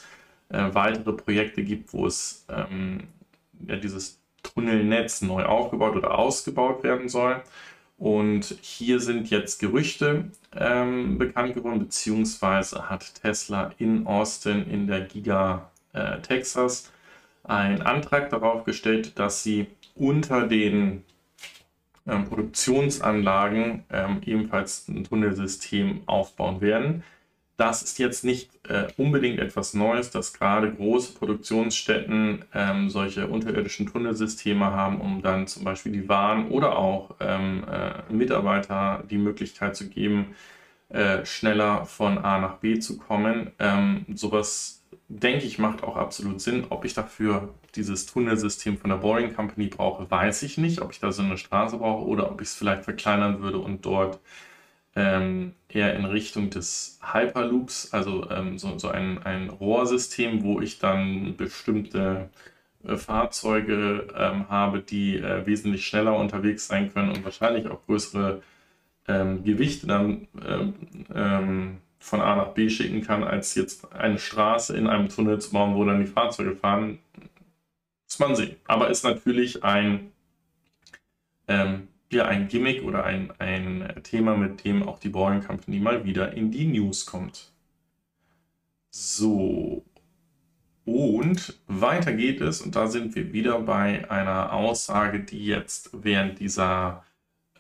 äh, 0.50 0.74
weitere 0.74 1.14
Projekte 1.14 1.64
gibt, 1.64 1.94
wo 1.94 2.08
es 2.08 2.46
ähm, 2.50 3.08
ja, 3.68 3.76
dieses 3.76 4.20
Tunnelnetz 4.44 5.22
neu 5.22 5.44
aufgebaut 5.44 5.96
oder 5.96 6.18
ausgebaut 6.18 6.84
werden 6.84 7.10
soll. 7.10 7.42
Und 7.98 8.58
hier 8.62 9.02
sind 9.02 9.30
jetzt 9.30 9.60
Gerüchte 9.60 10.32
ähm, 10.56 11.18
bekannt 11.18 11.54
geworden, 11.54 11.80
beziehungsweise 11.80 12.90
hat 12.90 13.16
Tesla 13.22 13.72
in 13.78 14.08
Austin 14.08 14.66
in 14.70 14.88
der 14.88 15.02
Giga 15.02 15.70
äh, 15.92 16.20
Texas 16.22 16.92
einen 17.44 17.82
Antrag 17.82 18.30
darauf 18.30 18.64
gestellt, 18.64 19.20
dass 19.20 19.44
sie 19.44 19.68
unter 19.96 20.48
den 20.48 21.04
ähm, 22.08 22.26
Produktionsanlagen 22.26 23.84
ähm, 23.92 24.22
ebenfalls 24.26 24.88
ein 24.88 25.04
Tunnelsystem 25.04 26.02
aufbauen 26.06 26.62
werden. 26.62 27.04
Das 27.60 27.82
ist 27.82 28.00
jetzt 28.00 28.24
nicht 28.24 28.52
äh, 28.70 28.88
unbedingt 28.96 29.38
etwas 29.38 29.74
Neues, 29.74 30.12
dass 30.12 30.32
gerade 30.32 30.72
große 30.72 31.12
Produktionsstätten 31.16 32.46
ähm, 32.54 32.90
solche 32.90 33.28
unterirdischen 33.28 33.86
Tunnelsysteme 33.86 34.68
haben, 34.68 35.02
um 35.02 35.22
dann 35.22 35.46
zum 35.46 35.66
Beispiel 35.66 35.92
die 35.92 36.08
Waren 36.08 36.48
oder 36.52 36.78
auch 36.78 37.16
ähm, 37.20 37.66
äh, 37.70 38.14
Mitarbeiter 38.14 39.04
die 39.10 39.18
Möglichkeit 39.18 39.76
zu 39.76 39.90
geben, 39.90 40.36
äh, 40.88 41.26
schneller 41.26 41.86
von 41.86 42.18
A 42.20 42.40
nach 42.40 42.60
B 42.60 42.80
zu 42.80 42.98
kommen. 42.98 43.52
Ähm, 43.60 44.06
sowas, 44.16 44.82
denke 45.10 45.44
ich, 45.46 45.60
macht 45.60 45.84
auch 45.84 45.98
absolut 45.98 46.40
Sinn. 46.40 46.66
Ob 46.70 46.86
ich 46.86 46.94
dafür 46.94 47.54
dieses 47.76 48.06
Tunnelsystem 48.06 48.78
von 48.78 48.90
der 48.90 48.98
Boring 48.98 49.36
Company 49.36 49.68
brauche, 49.68 50.10
weiß 50.10 50.44
ich 50.44 50.58
nicht. 50.58 50.80
Ob 50.80 50.94
ich 50.94 51.02
da 51.02 51.12
so 51.12 51.24
eine 51.24 51.38
Straße 51.38 51.76
brauche 51.76 52.06
oder 52.06 52.32
ob 52.32 52.40
ich 52.40 52.48
es 52.48 52.56
vielleicht 52.56 52.86
verkleinern 52.86 53.42
würde 53.42 53.58
und 53.58 53.86
dort 53.86 54.22
ähm, 55.00 55.54
eher 55.70 55.96
in 55.96 56.04
Richtung 56.04 56.50
des 56.50 57.00
Hyperloops, 57.02 57.94
also 57.94 58.30
ähm, 58.30 58.58
so, 58.58 58.78
so 58.78 58.90
ein, 58.90 59.24
ein 59.24 59.50
Rohrsystem, 59.50 60.44
wo 60.44 60.60
ich 60.60 60.80
dann 60.80 61.38
bestimmte 61.38 62.30
äh, 62.84 62.98
Fahrzeuge 62.98 64.08
ähm, 64.14 64.50
habe, 64.50 64.82
die 64.82 65.16
äh, 65.16 65.46
wesentlich 65.46 65.88
schneller 65.88 66.18
unterwegs 66.18 66.68
sein 66.68 66.94
können 66.94 67.12
und 67.12 67.24
wahrscheinlich 67.24 67.68
auch 67.68 67.86
größere 67.86 68.42
ähm, 69.08 69.44
Gewichte 69.46 69.88
dann 69.88 70.28
ähm, 70.46 70.74
ähm, 71.16 71.78
von 72.00 72.20
A 72.20 72.36
nach 72.36 72.50
B 72.50 72.70
schicken 72.70 73.02
kann, 73.02 73.24
als 73.24 73.56
jetzt 73.56 73.94
eine 73.94 74.20
Straße 74.20 74.76
in 74.76 74.88
einem 74.88 75.08
Tunnel 75.08 75.40
zu 75.40 75.52
bauen, 75.52 75.76
wo 75.76 75.86
dann 75.86 76.02
die 76.02 76.08
Fahrzeuge 76.08 76.58
fahren. 76.58 77.00
Muss 78.06 78.20
man 78.20 78.36
sehen. 78.36 78.58
Aber 78.68 78.90
ist 78.90 79.04
natürlich 79.04 79.64
ein 79.64 80.12
ja 82.12 82.26
ein 82.26 82.48
Gimmick 82.48 82.84
oder 82.84 83.04
ein, 83.04 83.32
ein 83.40 84.02
Thema, 84.04 84.36
mit 84.36 84.64
dem 84.64 84.84
auch 84.84 85.00
die 85.00 85.10
Boring 85.10 85.44
Company 85.44 85.80
mal 85.80 86.06
wieder 86.06 86.34
in 86.34 86.52
die 86.52 86.66
News 86.66 87.06
kommt. 87.06 87.52
So. 88.90 89.84
Und 90.86 91.60
weiter 91.68 92.14
geht 92.14 92.42
es, 92.42 92.62
und 92.62 92.76
da 92.76 92.88
sind 92.88 93.16
wir 93.16 93.32
wieder 93.32 93.60
bei 93.60 94.10
einer 94.10 94.54
Aussage, 94.54 95.20
die 95.20 95.46
jetzt 95.46 95.92
während 95.94 96.40
dieser 96.40 97.06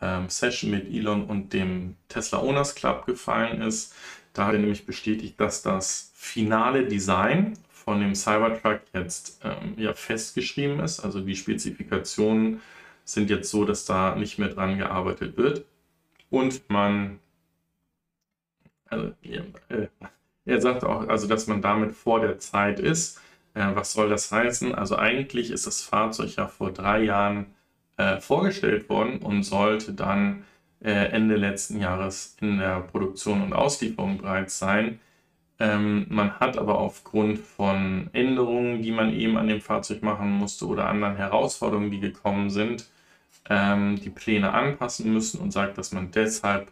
ähm, 0.01 0.29
Session 0.29 0.72
mit 0.72 0.91
Elon 0.91 1.25
und 1.25 1.53
dem 1.53 1.96
Tesla 2.08 2.39
Owners 2.39 2.74
Club 2.74 3.06
gefallen 3.06 3.62
ist. 3.62 3.94
Da 4.34 4.48
hat 4.48 4.53
er 4.53 4.60
nämlich 4.60 4.86
bestätigt, 4.86 5.39
dass 5.39 5.62
das 5.62 6.12
finale 6.15 6.88
Design 6.88 7.53
von 7.70 8.00
dem 8.00 8.15
Cybertruck 8.15 8.82
jetzt 8.94 9.41
ähm, 9.44 9.74
ja 9.77 9.94
festgeschrieben 9.94 10.79
ist, 10.79 11.00
also 11.00 11.22
die 11.22 11.36
Spezifikationen 11.36 12.62
sind 13.12 13.30
jetzt 13.30 13.50
so, 13.50 13.66
dass 13.66 13.86
da 13.86 14.16
nicht 14.16 14.39
mehr 14.39 14.50
dran 14.50 14.78
gearbeitet 14.78 15.38
wird. 15.38 15.66
Und 16.30 16.70
man, 16.70 17.20
also, 18.86 19.13
äh, 19.24 19.88
er 20.46 20.62
sagt 20.62 20.84
auch, 20.84 21.08
also 21.08 21.28
dass 21.28 21.48
man 21.48 21.62
damit 21.62 21.96
vor 21.96 22.22
der 22.22 22.39
Zeit 22.39 22.80
ist. 22.80 23.20
Äh, 23.54 23.75
was 23.75 23.94
soll 23.94 24.10
das 24.10 24.32
heißen? 24.32 24.75
Also 24.75 24.98
eigentlich 24.98 25.51
ist 25.51 25.68
das 25.68 25.82
Fahrzeug 25.82 26.36
ja 26.36 26.48
vor 26.48 26.72
drei 26.72 27.04
Jahren 27.04 27.48
äh, 27.98 28.20
vorgestellt 28.20 28.89
worden 28.89 29.20
und 29.20 29.44
sollte 29.44 29.94
dann 29.94 30.46
äh, 30.82 30.92
Ende 31.12 31.36
letzten 31.36 31.80
Jahres 31.80 32.38
in 32.42 32.60
der 32.60 32.82
Produktion 32.82 33.42
und 33.42 33.54
Auslieferung 33.54 34.20
bereits 34.20 34.60
sein. 34.60 35.00
Ähm, 35.60 36.06
man 36.10 36.39
hat 36.39 36.58
aber 36.58 36.80
aufgrund 36.80 37.39
von 37.39 38.10
Änderungen, 38.13 38.82
die 38.82 38.92
man 38.92 39.13
eben 39.13 39.38
an 39.38 39.48
dem 39.48 39.62
Fahrzeug 39.62 40.01
machen 40.04 40.32
musste 40.32 40.66
oder 40.66 40.88
anderen 40.88 41.18
Herausforderungen, 41.18 41.92
die 41.92 42.00
gekommen 42.00 42.50
sind, 42.50 42.88
ähm, 43.50 44.00
die 44.00 44.10
Pläne 44.10 44.53
anpassen 44.53 45.12
müssen 45.12 45.39
und 45.41 45.51
sagt, 45.51 45.77
dass 45.77 45.91
man 45.91 46.12
deshalb 46.12 46.72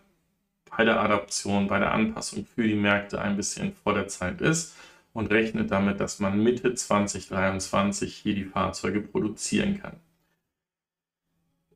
bei 0.70 0.86
der 0.86 1.02
Adaption, 1.02 1.68
bei 1.68 1.80
der 1.80 1.92
Anpassung 1.92 2.46
für 2.46 2.68
die 2.68 2.76
Märkte 2.76 3.20
ein 3.20 3.36
bisschen 3.36 3.74
vor 3.74 3.94
der 3.94 4.08
Zeit 4.08 4.42
ist 4.42 4.76
und 5.14 5.32
rechnet 5.32 5.72
damit, 5.72 6.00
dass 6.00 6.20
man 6.20 6.42
Mitte 6.42 6.74
2023 6.74 8.16
hier 8.16 8.36
die 8.36 8.46
Fahrzeuge 8.46 9.02
produzieren 9.02 9.82
kann. 9.82 9.98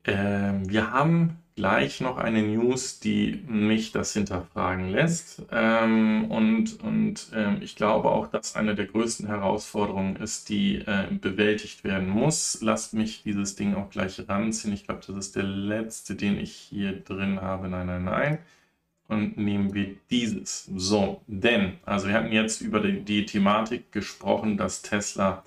Ähm, 0.06 0.70
wir 0.70 0.92
haben 0.92 1.38
gleich 1.56 2.02
noch 2.02 2.18
eine 2.18 2.42
News, 2.42 3.00
die 3.00 3.44
mich 3.48 3.92
das 3.92 4.14
hinterfragen 4.14 4.90
lässt. 4.90 5.44
Ähm, 5.52 6.32
und 6.32 6.80
und 6.82 7.30
ähm, 7.36 7.58
ich 7.62 7.76
glaube 7.76 8.10
auch, 8.10 8.28
dass 8.28 8.56
eine 8.56 8.74
der 8.76 8.86
größten 8.88 9.28
Herausforderungen 9.28 10.16
ist, 10.16 10.50
die 10.50 10.78
äh, 10.78 11.08
bewältigt 11.12 11.84
werden 11.84 12.10
muss. 12.10 12.60
Lasst 12.62 12.94
mich 12.94 13.24
dieses 13.24 13.56
Ding 13.56 13.76
auch 13.76 13.90
gleich 13.90 14.28
ranziehen. 14.28 14.74
Ich 14.74 14.86
glaube, 14.86 15.02
das 15.06 15.16
ist 15.16 15.36
der 15.36 15.44
letzte, 15.44 16.16
den 16.16 16.40
ich 16.40 16.54
hier 16.54 16.94
drin 17.02 17.42
habe. 17.42 17.68
Nein, 17.70 17.88
nein, 17.88 18.06
nein. 18.06 18.40
Und 19.08 19.38
nehmen 19.38 19.74
wir 19.74 19.96
dieses. 20.10 20.66
So, 20.76 21.22
denn, 21.28 21.74
also 21.86 22.08
wir 22.08 22.16
hatten 22.16 22.32
jetzt 22.32 22.62
über 22.62 22.80
die, 22.80 23.02
die 23.02 23.26
Thematik 23.26 23.92
gesprochen, 23.92 24.58
dass 24.58 24.82
Tesla 24.84 25.44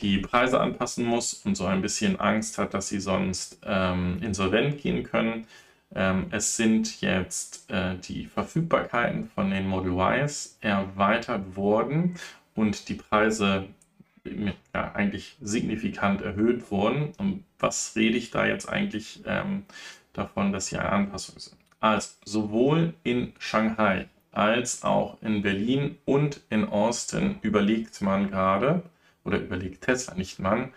die 0.00 0.18
Preise 0.18 0.60
anpassen 0.60 1.04
muss 1.04 1.34
und 1.34 1.56
so 1.56 1.66
ein 1.66 1.82
bisschen 1.82 2.18
Angst 2.18 2.58
hat, 2.58 2.74
dass 2.74 2.88
sie 2.88 3.00
sonst 3.00 3.58
ähm, 3.64 4.18
insolvent 4.22 4.80
gehen 4.80 5.04
können. 5.04 5.46
Ähm, 5.94 6.26
es 6.30 6.56
sind 6.56 7.00
jetzt 7.00 7.70
äh, 7.70 7.96
die 7.98 8.26
Verfügbarkeiten 8.26 9.28
von 9.28 9.50
den 9.50 9.68
Model 9.68 9.92
Ys 9.92 10.56
erweitert 10.60 11.56
worden 11.56 12.14
und 12.54 12.88
die 12.88 12.94
Preise 12.94 13.68
ja, 14.24 14.92
eigentlich 14.94 15.36
signifikant 15.40 16.22
erhöht 16.22 16.70
wurden. 16.70 17.12
Und 17.18 17.44
was 17.58 17.94
rede 17.96 18.16
ich 18.16 18.30
da 18.30 18.46
jetzt 18.46 18.68
eigentlich 18.68 19.22
ähm, 19.26 19.64
davon, 20.12 20.52
dass 20.52 20.68
sie 20.68 20.78
eine 20.78 20.90
Anpassung 20.90 21.38
sind? 21.38 21.56
Also 21.80 22.10
sowohl 22.24 22.94
in 23.02 23.32
Shanghai 23.38 24.08
als 24.30 24.82
auch 24.82 25.20
in 25.20 25.42
Berlin 25.42 25.98
und 26.04 26.40
in 26.48 26.64
Austin 26.64 27.38
überlegt 27.42 28.00
man 28.00 28.30
gerade, 28.30 28.82
oder 29.24 29.38
überlegt 29.38 29.84
Tesla 29.84 30.14
nicht 30.14 30.38
man, 30.38 30.72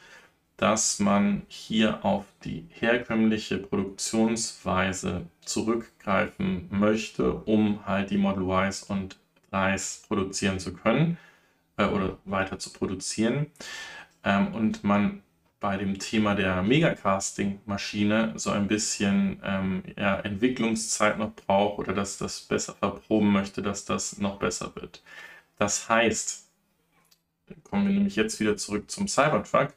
dass 0.57 0.99
man 0.99 1.43
hier 1.47 2.05
auf 2.05 2.25
die 2.43 2.65
herkömmliche 2.69 3.57
Produktionsweise 3.57 5.25
zurückgreifen 5.41 6.67
möchte, 6.71 7.33
um 7.33 7.85
halt 7.85 8.09
die 8.09 8.17
Model 8.17 8.43
Ys 8.43 8.83
und 8.83 9.17
3s 9.51 10.07
produzieren 10.07 10.59
zu 10.59 10.73
können 10.73 11.17
äh, 11.77 11.85
oder 11.85 12.17
weiter 12.25 12.59
zu 12.59 12.71
produzieren. 12.71 13.47
Ähm, 14.23 14.53
und 14.53 14.83
man 14.83 15.21
bei 15.59 15.77
dem 15.77 15.97
Thema 15.99 16.35
der 16.35 16.61
Megacasting-Maschine 16.61 18.33
so 18.35 18.51
ein 18.51 18.67
bisschen 18.67 19.41
ähm, 19.43 19.83
ja, 19.97 20.19
Entwicklungszeit 20.19 21.17
noch 21.17 21.33
braucht 21.33 21.79
oder 21.79 21.93
dass 21.93 22.17
das 22.17 22.41
besser 22.41 22.73
verproben 22.73 23.31
möchte, 23.31 23.61
dass 23.61 23.85
das 23.85 24.19
noch 24.19 24.37
besser 24.37 24.75
wird. 24.75 25.01
Das 25.57 25.89
heißt, 25.89 26.44
kommen 27.63 27.87
wir 27.87 27.93
nämlich 27.93 28.15
jetzt 28.15 28.39
wieder 28.39 28.57
zurück 28.57 28.89
zum 28.89 29.07
Cybertruck, 29.07 29.73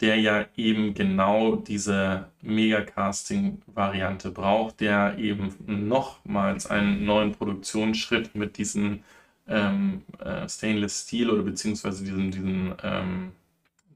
der 0.00 0.16
ja 0.16 0.46
eben 0.56 0.94
genau 0.94 1.56
diese 1.56 2.30
Megacasting-Variante 2.42 4.30
braucht, 4.30 4.80
der 4.80 5.18
eben 5.18 5.54
nochmals 5.66 6.66
einen 6.66 7.04
neuen 7.04 7.32
Produktionsschritt 7.32 8.34
mit 8.34 8.56
diesem 8.58 9.00
ähm, 9.48 10.02
äh, 10.18 10.48
Stainless 10.48 11.02
Steel 11.02 11.30
oder 11.30 11.42
beziehungsweise 11.42 12.04
diesem, 12.04 12.30
diesem 12.30 12.74
ähm, 12.82 13.32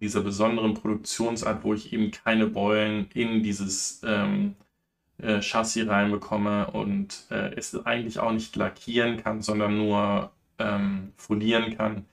dieser 0.00 0.20
besonderen 0.20 0.74
Produktionsart, 0.74 1.64
wo 1.64 1.72
ich 1.72 1.92
eben 1.92 2.10
keine 2.10 2.46
Beulen 2.48 3.08
in 3.14 3.42
dieses 3.42 4.02
ähm, 4.04 4.56
äh, 5.18 5.40
Chassis 5.40 5.88
reinbekomme 5.88 6.70
und 6.72 7.24
äh, 7.30 7.54
es 7.56 7.74
eigentlich 7.86 8.18
auch 8.18 8.32
nicht 8.32 8.56
lackieren 8.56 9.22
kann, 9.22 9.40
sondern 9.40 9.78
nur 9.78 10.30
ähm, 10.58 11.12
folieren 11.16 11.76
kann 11.76 12.04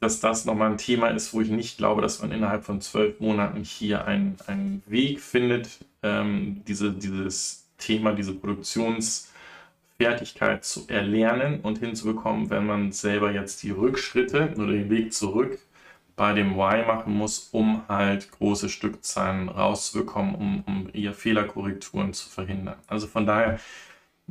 dass 0.00 0.20
das 0.20 0.44
nochmal 0.46 0.70
ein 0.70 0.78
Thema 0.78 1.08
ist, 1.08 1.34
wo 1.34 1.40
ich 1.42 1.50
nicht 1.50 1.78
glaube, 1.78 2.02
dass 2.02 2.20
man 2.22 2.32
innerhalb 2.32 2.64
von 2.64 2.80
zwölf 2.80 3.20
Monaten 3.20 3.62
hier 3.64 4.06
einen, 4.06 4.36
einen 4.46 4.82
Weg 4.86 5.20
findet, 5.20 5.68
ähm, 6.02 6.62
diese, 6.66 6.92
dieses 6.92 7.66
Thema, 7.76 8.14
diese 8.14 8.32
Produktionsfertigkeit 8.34 10.64
zu 10.64 10.88
erlernen 10.88 11.60
und 11.60 11.78
hinzubekommen, 11.78 12.48
wenn 12.50 12.66
man 12.66 12.92
selber 12.92 13.32
jetzt 13.32 13.62
die 13.62 13.70
Rückschritte 13.70 14.54
oder 14.56 14.68
den 14.68 14.88
Weg 14.88 15.12
zurück 15.12 15.58
bei 16.16 16.32
dem 16.32 16.52
Y 16.52 16.86
machen 16.86 17.14
muss, 17.14 17.48
um 17.52 17.82
halt 17.88 18.30
große 18.32 18.68
Stückzahlen 18.68 19.48
rauszubekommen, 19.48 20.34
um, 20.34 20.64
um 20.66 20.90
eher 20.92 21.14
Fehlerkorrekturen 21.14 22.12
zu 22.12 22.28
verhindern. 22.28 22.76
Also 22.86 23.06
von 23.06 23.26
daher 23.26 23.58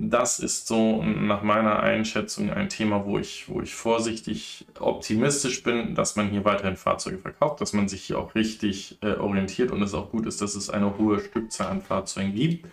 das 0.01 0.39
ist 0.39 0.65
so 0.67 1.03
nach 1.03 1.43
meiner 1.43 1.81
Einschätzung 1.81 2.51
ein 2.51 2.69
Thema, 2.69 3.05
wo 3.05 3.19
ich, 3.19 3.49
wo 3.49 3.61
ich 3.61 3.75
vorsichtig 3.75 4.65
optimistisch 4.79 5.61
bin, 5.61 5.93
dass 5.93 6.15
man 6.15 6.29
hier 6.29 6.45
weiterhin 6.45 6.77
Fahrzeuge 6.77 7.17
verkauft, 7.17 7.59
dass 7.59 7.73
man 7.73 7.89
sich 7.89 8.03
hier 8.05 8.17
auch 8.17 8.33
richtig 8.33 8.97
äh, 9.01 9.15
orientiert 9.15 9.71
und 9.71 9.81
es 9.81 9.93
auch 9.93 10.09
gut 10.09 10.25
ist, 10.25 10.41
dass 10.41 10.55
es 10.55 10.69
eine 10.69 10.97
hohe 10.97 11.19
Stückzahl 11.19 11.67
an 11.67 11.81
Fahrzeugen 11.81 12.33
gibt. 12.33 12.65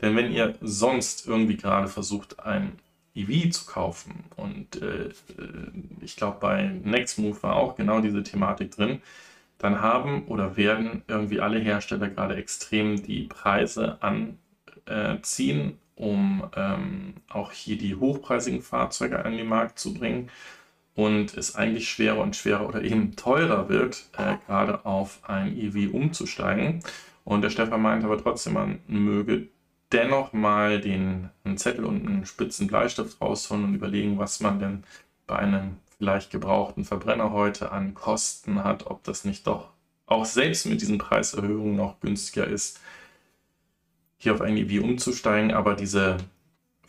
Denn 0.00 0.16
wenn 0.16 0.32
ihr 0.32 0.54
sonst 0.62 1.26
irgendwie 1.26 1.58
gerade 1.58 1.88
versucht, 1.88 2.40
ein 2.40 2.78
EV 3.14 3.50
zu 3.50 3.66
kaufen 3.66 4.24
und 4.36 4.80
äh, 4.80 5.08
äh 5.08 5.12
ich 6.00 6.16
glaube 6.16 6.38
bei 6.40 6.62
Nextmove 6.82 7.42
war 7.42 7.56
auch 7.56 7.76
genau 7.76 8.00
diese 8.00 8.22
Thematik 8.22 8.70
drin, 8.70 9.02
dann 9.58 9.82
haben 9.82 10.26
oder 10.28 10.56
werden 10.56 11.02
irgendwie 11.08 11.40
alle 11.40 11.58
Hersteller 11.58 12.08
gerade 12.08 12.36
extrem 12.36 13.02
die 13.02 13.24
Preise 13.24 13.98
anziehen 14.86 15.78
um 15.96 16.48
ähm, 16.56 17.14
auch 17.28 17.52
hier 17.52 17.78
die 17.78 17.94
hochpreisigen 17.94 18.62
Fahrzeuge 18.62 19.24
an 19.24 19.36
den 19.36 19.46
Markt 19.46 19.78
zu 19.78 19.94
bringen 19.94 20.30
und 20.94 21.36
es 21.36 21.54
eigentlich 21.54 21.88
schwerer 21.88 22.18
und 22.18 22.36
schwerer 22.36 22.68
oder 22.68 22.82
eben 22.82 23.16
teurer 23.16 23.68
wird, 23.68 24.04
äh, 24.16 24.36
gerade 24.46 24.84
auf 24.84 25.20
ein 25.28 25.56
EV 25.56 25.92
umzusteigen. 25.92 26.80
Und 27.24 27.42
der 27.42 27.50
Stefan 27.50 27.82
meint 27.82 28.04
aber 28.04 28.22
trotzdem, 28.22 28.54
man 28.54 28.80
möge 28.86 29.48
dennoch 29.92 30.32
mal 30.32 30.80
den 30.80 31.30
einen 31.44 31.56
Zettel 31.56 31.84
und 31.84 32.06
einen 32.06 32.26
spitzen 32.26 32.66
Bleistift 32.66 33.20
rausholen 33.20 33.64
und 33.64 33.74
überlegen, 33.74 34.18
was 34.18 34.40
man 34.40 34.58
denn 34.58 34.84
bei 35.26 35.36
einem 35.36 35.78
vielleicht 35.96 36.30
gebrauchten 36.30 36.84
Verbrenner 36.84 37.32
heute 37.32 37.72
an 37.72 37.94
Kosten 37.94 38.62
hat, 38.62 38.86
ob 38.86 39.04
das 39.04 39.24
nicht 39.24 39.46
doch 39.46 39.70
auch 40.06 40.24
selbst 40.24 40.66
mit 40.66 40.80
diesen 40.80 40.98
Preiserhöhungen 40.98 41.76
noch 41.76 42.00
günstiger 42.00 42.46
ist, 42.46 42.80
hier 44.24 44.34
auf 44.34 44.40
ein 44.40 44.56
EV 44.56 44.82
umzusteigen, 44.82 45.52
aber 45.52 45.74
diese 45.74 46.16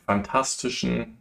fantastischen 0.06 1.18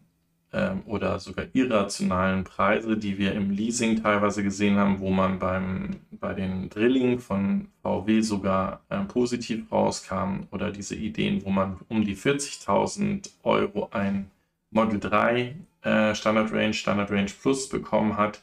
ähm, 0.53 0.83
oder 0.87 1.19
sogar 1.19 1.47
irrationalen 1.53 2.45
Preise, 2.45 2.97
die 2.97 3.19
wir 3.19 3.33
im 3.33 3.51
Leasing 3.51 4.03
teilweise 4.03 4.43
gesehen 4.43 4.77
haben, 4.77 5.01
wo 5.01 5.11
man 5.11 5.39
beim, 5.39 5.97
bei 6.13 6.33
den 6.33 6.71
Drilling 6.71 7.19
von 7.19 7.69
VW 7.83 8.21
sogar 8.21 8.81
äh, 8.89 9.01
positiv 9.01 9.71
rauskam 9.73 10.47
oder 10.53 10.71
diese 10.71 10.95
Ideen, 10.95 11.45
wo 11.45 11.51
man 11.51 11.79
um 11.89 12.05
die 12.05 12.17
40.000 12.17 13.31
Euro 13.43 13.89
ein 13.91 14.31
Model 14.71 15.01
3 15.01 15.57
äh, 15.83 16.15
Standard 16.15 16.53
Range, 16.53 16.75
Standard 16.75 17.11
Range 17.11 17.31
Plus 17.43 17.69
bekommen 17.69 18.17
hat, 18.17 18.41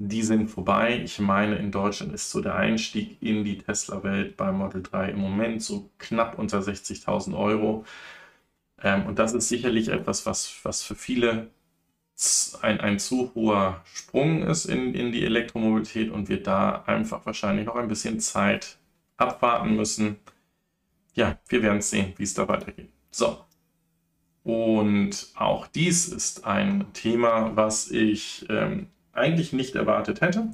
die 0.00 0.22
sind 0.22 0.48
vorbei. 0.48 1.00
Ich 1.04 1.18
meine, 1.18 1.56
in 1.56 1.72
Deutschland 1.72 2.12
ist 2.14 2.30
so 2.30 2.40
der 2.40 2.54
Einstieg 2.54 3.20
in 3.20 3.44
die 3.44 3.58
Tesla-Welt 3.58 4.36
bei 4.36 4.52
Model 4.52 4.82
3 4.82 5.10
im 5.10 5.18
Moment 5.18 5.62
so 5.62 5.90
knapp 5.98 6.38
unter 6.38 6.60
60.000 6.60 7.36
Euro. 7.36 7.84
Ähm, 8.82 9.06
und 9.06 9.18
das 9.18 9.32
ist 9.34 9.48
sicherlich 9.48 9.88
etwas, 9.88 10.24
was, 10.24 10.60
was 10.62 10.82
für 10.84 10.94
viele 10.94 11.50
ein, 12.62 12.80
ein 12.80 12.98
zu 12.98 13.32
hoher 13.34 13.82
Sprung 13.92 14.42
ist 14.42 14.66
in, 14.66 14.94
in 14.94 15.12
die 15.12 15.24
Elektromobilität 15.24 16.10
und 16.10 16.28
wir 16.28 16.42
da 16.42 16.82
einfach 16.86 17.26
wahrscheinlich 17.26 17.66
noch 17.66 17.76
ein 17.76 17.88
bisschen 17.88 18.20
Zeit 18.20 18.78
abwarten 19.16 19.76
müssen. 19.76 20.16
Ja, 21.14 21.38
wir 21.48 21.62
werden 21.62 21.82
sehen, 21.82 22.14
wie 22.16 22.24
es 22.24 22.34
da 22.34 22.46
weitergeht. 22.48 22.90
So. 23.10 23.44
Und 24.44 25.28
auch 25.34 25.66
dies 25.66 26.08
ist 26.08 26.44
ein 26.44 26.92
Thema, 26.92 27.56
was 27.56 27.90
ich 27.90 28.46
ähm, 28.48 28.88
eigentlich 29.18 29.52
nicht 29.52 29.74
erwartet 29.74 30.20
hätte. 30.20 30.50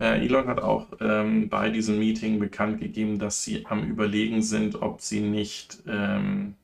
Äh, 0.00 0.24
Elon 0.24 0.46
hat 0.46 0.60
auch 0.60 0.86
ähm, 1.00 1.48
bei 1.48 1.70
diesem 1.70 1.98
Meeting 1.98 2.38
bekannt 2.38 2.78
gegeben, 2.80 3.18
dass 3.18 3.42
sie 3.42 3.66
am 3.66 3.82
Überlegen 3.84 4.42
sind, 4.42 4.80
ob 4.80 5.00
sie 5.00 5.18
nicht 5.20 5.82
ähm, 5.86 6.54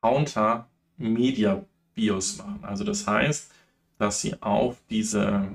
Counter-Media-Bios 0.00 2.38
machen. 2.38 2.60
Also 2.62 2.84
das 2.84 3.06
heißt, 3.06 3.52
dass 3.98 4.22
sie 4.22 4.42
auf 4.42 4.78
diese 4.88 5.48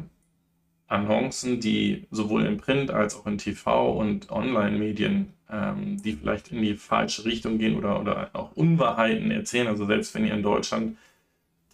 Annoncen, 0.87 1.59
die 1.59 2.05
sowohl 2.11 2.45
in 2.45 2.57
Print 2.57 2.91
als 2.91 3.15
auch 3.15 3.25
in 3.25 3.39
TV 3.39 3.93
und 3.93 4.29
Online-Medien, 4.29 5.33
ähm, 5.49 5.99
die 6.03 6.13
vielleicht 6.13 6.51
in 6.51 6.61
die 6.61 6.75
falsche 6.75 7.25
Richtung 7.25 7.57
gehen 7.57 7.75
oder, 7.75 7.99
oder 7.99 8.29
auch 8.33 8.51
Unwahrheiten 8.55 9.31
erzählen, 9.31 9.67
also 9.67 9.87
selbst 9.87 10.13
wenn 10.13 10.25
ihr 10.25 10.35
in 10.35 10.43
Deutschland 10.43 10.97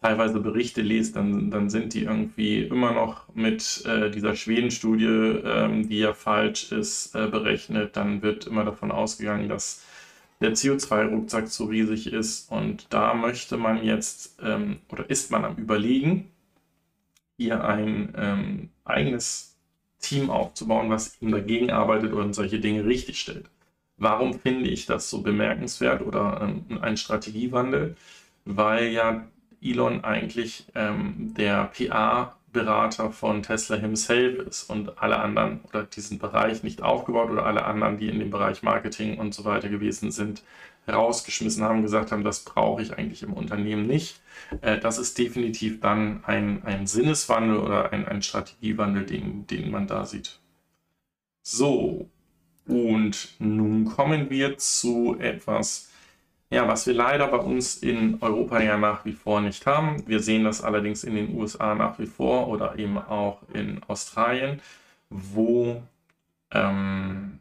teilweise 0.01 0.39
Berichte 0.39 0.81
lest, 0.81 1.15
dann, 1.15 1.51
dann 1.51 1.69
sind 1.69 1.93
die 1.93 2.03
irgendwie 2.03 2.63
immer 2.63 2.91
noch 2.93 3.33
mit 3.35 3.83
äh, 3.85 4.09
dieser 4.11 4.35
Schweden-Studie, 4.35 5.05
ähm, 5.05 5.87
die 5.89 5.99
ja 5.99 6.13
falsch 6.13 6.71
ist, 6.71 7.15
äh, 7.15 7.27
berechnet. 7.27 7.95
Dann 7.95 8.21
wird 8.21 8.47
immer 8.47 8.65
davon 8.65 8.91
ausgegangen, 8.91 9.47
dass 9.49 9.83
der 10.41 10.55
CO2-Rucksack 10.55 11.49
zu 11.49 11.65
riesig 11.65 12.11
ist. 12.13 12.51
Und 12.51 12.87
da 12.91 13.13
möchte 13.13 13.57
man 13.57 13.83
jetzt 13.83 14.39
ähm, 14.43 14.79
oder 14.89 15.09
ist 15.09 15.31
man 15.31 15.45
am 15.45 15.55
Überlegen, 15.57 16.31
hier 17.37 17.63
ein 17.63 18.13
ähm, 18.17 18.69
eigenes 18.85 19.57
Team 19.99 20.29
aufzubauen, 20.29 20.89
was 20.89 21.21
eben 21.21 21.31
dagegen 21.31 21.71
arbeitet 21.71 22.13
und 22.13 22.33
solche 22.33 22.59
Dinge 22.59 22.85
richtigstellt. 22.85 23.49
Warum 23.97 24.33
finde 24.39 24.69
ich 24.69 24.85
das 24.85 25.09
so 25.09 25.21
bemerkenswert 25.21 26.01
oder 26.01 26.41
ähm, 26.41 26.79
ein 26.81 26.97
Strategiewandel? 26.97 27.95
Weil 28.45 28.87
ja 28.89 29.27
Elon 29.61 30.03
eigentlich 30.03 30.65
ähm, 30.75 31.33
der 31.37 31.65
PA-Berater 31.65 33.11
von 33.11 33.43
Tesla 33.43 33.75
himself 33.77 34.39
ist 34.47 34.69
und 34.69 35.01
alle 35.01 35.19
anderen 35.19 35.61
oder 35.69 35.83
diesen 35.83 36.19
Bereich 36.19 36.63
nicht 36.63 36.81
aufgebaut 36.81 37.29
oder 37.29 37.45
alle 37.45 37.65
anderen, 37.65 37.97
die 37.97 38.09
in 38.09 38.19
dem 38.19 38.31
Bereich 38.31 38.63
Marketing 38.63 39.17
und 39.17 39.33
so 39.33 39.45
weiter 39.45 39.69
gewesen 39.69 40.11
sind, 40.11 40.43
rausgeschmissen 40.91 41.63
haben, 41.63 41.83
gesagt 41.83 42.11
haben, 42.11 42.23
das 42.23 42.43
brauche 42.43 42.81
ich 42.81 42.97
eigentlich 42.97 43.23
im 43.23 43.33
Unternehmen 43.33 43.85
nicht. 43.87 44.19
Äh, 44.61 44.79
das 44.79 44.97
ist 44.97 45.17
definitiv 45.17 45.79
dann 45.79 46.23
ein, 46.25 46.63
ein 46.65 46.87
Sinneswandel 46.87 47.57
oder 47.57 47.93
ein, 47.93 48.07
ein 48.07 48.21
Strategiewandel, 48.21 49.05
den, 49.05 49.47
den 49.47 49.69
man 49.71 49.87
da 49.87 50.05
sieht. 50.05 50.39
So, 51.43 52.09
und 52.67 53.35
nun 53.39 53.85
kommen 53.85 54.29
wir 54.29 54.57
zu 54.57 55.17
etwas, 55.19 55.90
ja, 56.51 56.67
was 56.67 56.85
wir 56.85 56.93
leider 56.93 57.27
bei 57.27 57.37
uns 57.37 57.77
in 57.77 58.17
Europa 58.21 58.61
ja 58.61 58.77
nach 58.77 59.05
wie 59.05 59.13
vor 59.13 59.39
nicht 59.39 59.65
haben. 59.65 60.05
Wir 60.05 60.19
sehen 60.19 60.43
das 60.43 60.61
allerdings 60.61 61.05
in 61.05 61.15
den 61.15 61.33
USA 61.35 61.73
nach 61.75 61.97
wie 61.97 62.05
vor 62.05 62.49
oder 62.49 62.77
eben 62.77 62.97
auch 62.97 63.41
in 63.53 63.81
Australien, 63.87 64.59
wo 65.09 65.81
ähm, 66.51 67.39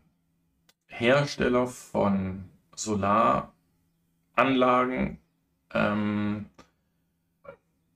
Hersteller 0.86 1.66
von 1.66 2.44
Solaranlagen, 2.76 5.18
ähm, 5.74 6.46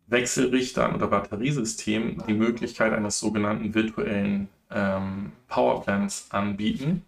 Wechselrichtern 0.08 0.96
oder 0.96 1.06
Batteriesystemen 1.06 2.24
die 2.26 2.34
Möglichkeit 2.34 2.92
eines 2.92 3.20
sogenannten 3.20 3.72
virtuellen 3.72 4.48
ähm, 4.70 5.30
Powerplants 5.46 6.26
anbieten. 6.30 7.04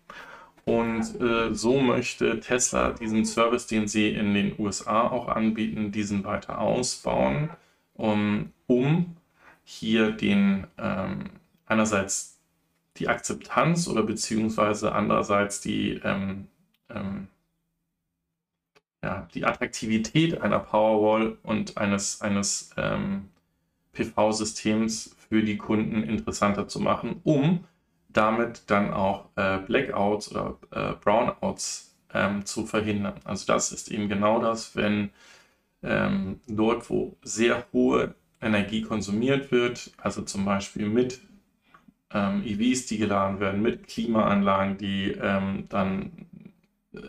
Und 0.66 1.20
äh, 1.20 1.54
so 1.54 1.80
möchte 1.80 2.40
Tesla 2.40 2.90
diesen 2.90 3.24
Service, 3.24 3.68
den 3.68 3.86
sie 3.86 4.08
in 4.08 4.34
den 4.34 4.58
USA 4.58 5.08
auch 5.08 5.28
anbieten, 5.28 5.92
diesen 5.92 6.24
weiter 6.24 6.60
ausbauen, 6.60 7.50
um, 7.94 8.52
um 8.66 9.16
hier 9.62 10.10
den 10.10 10.66
ähm, 10.76 11.30
einerseits 11.66 12.40
die 12.96 13.06
Akzeptanz 13.08 13.86
oder 13.86 14.02
beziehungsweise 14.02 14.92
andererseits 14.92 15.60
die, 15.60 16.00
ähm, 16.02 16.48
ähm, 16.90 17.28
ja, 19.04 19.28
die 19.34 19.44
Attraktivität 19.44 20.40
einer 20.40 20.58
Powerwall 20.58 21.38
und 21.44 21.78
eines, 21.78 22.22
eines 22.22 22.70
ähm, 22.76 23.28
PV-Systems 23.92 25.14
für 25.28 25.42
die 25.44 25.58
Kunden 25.58 26.02
interessanter 26.02 26.66
zu 26.66 26.80
machen, 26.80 27.20
um 27.22 27.64
damit 28.16 28.62
dann 28.68 28.92
auch 28.92 29.26
äh, 29.36 29.58
Blackouts 29.58 30.30
oder 30.30 30.56
äh, 30.70 30.92
Brownouts 31.02 31.94
ähm, 32.14 32.44
zu 32.46 32.66
verhindern. 32.66 33.20
Also 33.24 33.46
das 33.46 33.72
ist 33.72 33.90
eben 33.90 34.08
genau 34.08 34.40
das, 34.40 34.74
wenn 34.74 35.10
ähm, 35.82 36.40
dort, 36.46 36.88
wo 36.88 37.16
sehr 37.22 37.66
hohe 37.72 38.14
Energie 38.40 38.82
konsumiert 38.82 39.50
wird, 39.52 39.92
also 39.98 40.22
zum 40.22 40.44
Beispiel 40.44 40.86
mit 40.86 41.20
ähm, 42.12 42.42
EVs, 42.44 42.86
die 42.86 42.98
geladen 42.98 43.40
werden, 43.40 43.60
mit 43.60 43.86
Klimaanlagen, 43.86 44.78
die 44.78 45.12
ähm, 45.12 45.66
dann 45.68 46.12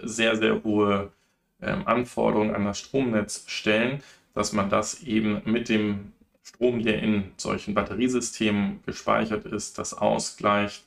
sehr, 0.04 0.36
sehr 0.36 0.63
hohe 0.63 1.12
ähm, 1.62 1.88
Anforderungen 1.88 2.54
an 2.54 2.65
das 2.65 2.80
Stromnetz 2.80 3.46
stellen, 3.48 4.02
dass 4.34 4.52
man 4.52 4.70
das 4.70 5.04
eben 5.04 5.41
mit 5.46 5.70
dem 5.70 6.12
Strom, 6.43 6.84
der 6.84 7.02
in 7.02 7.32
solchen 7.38 7.74
Batteriesystemen 7.74 8.80
gespeichert 8.86 9.46
ist, 9.46 9.78
das 9.78 9.93
ausgleicht 9.93 10.87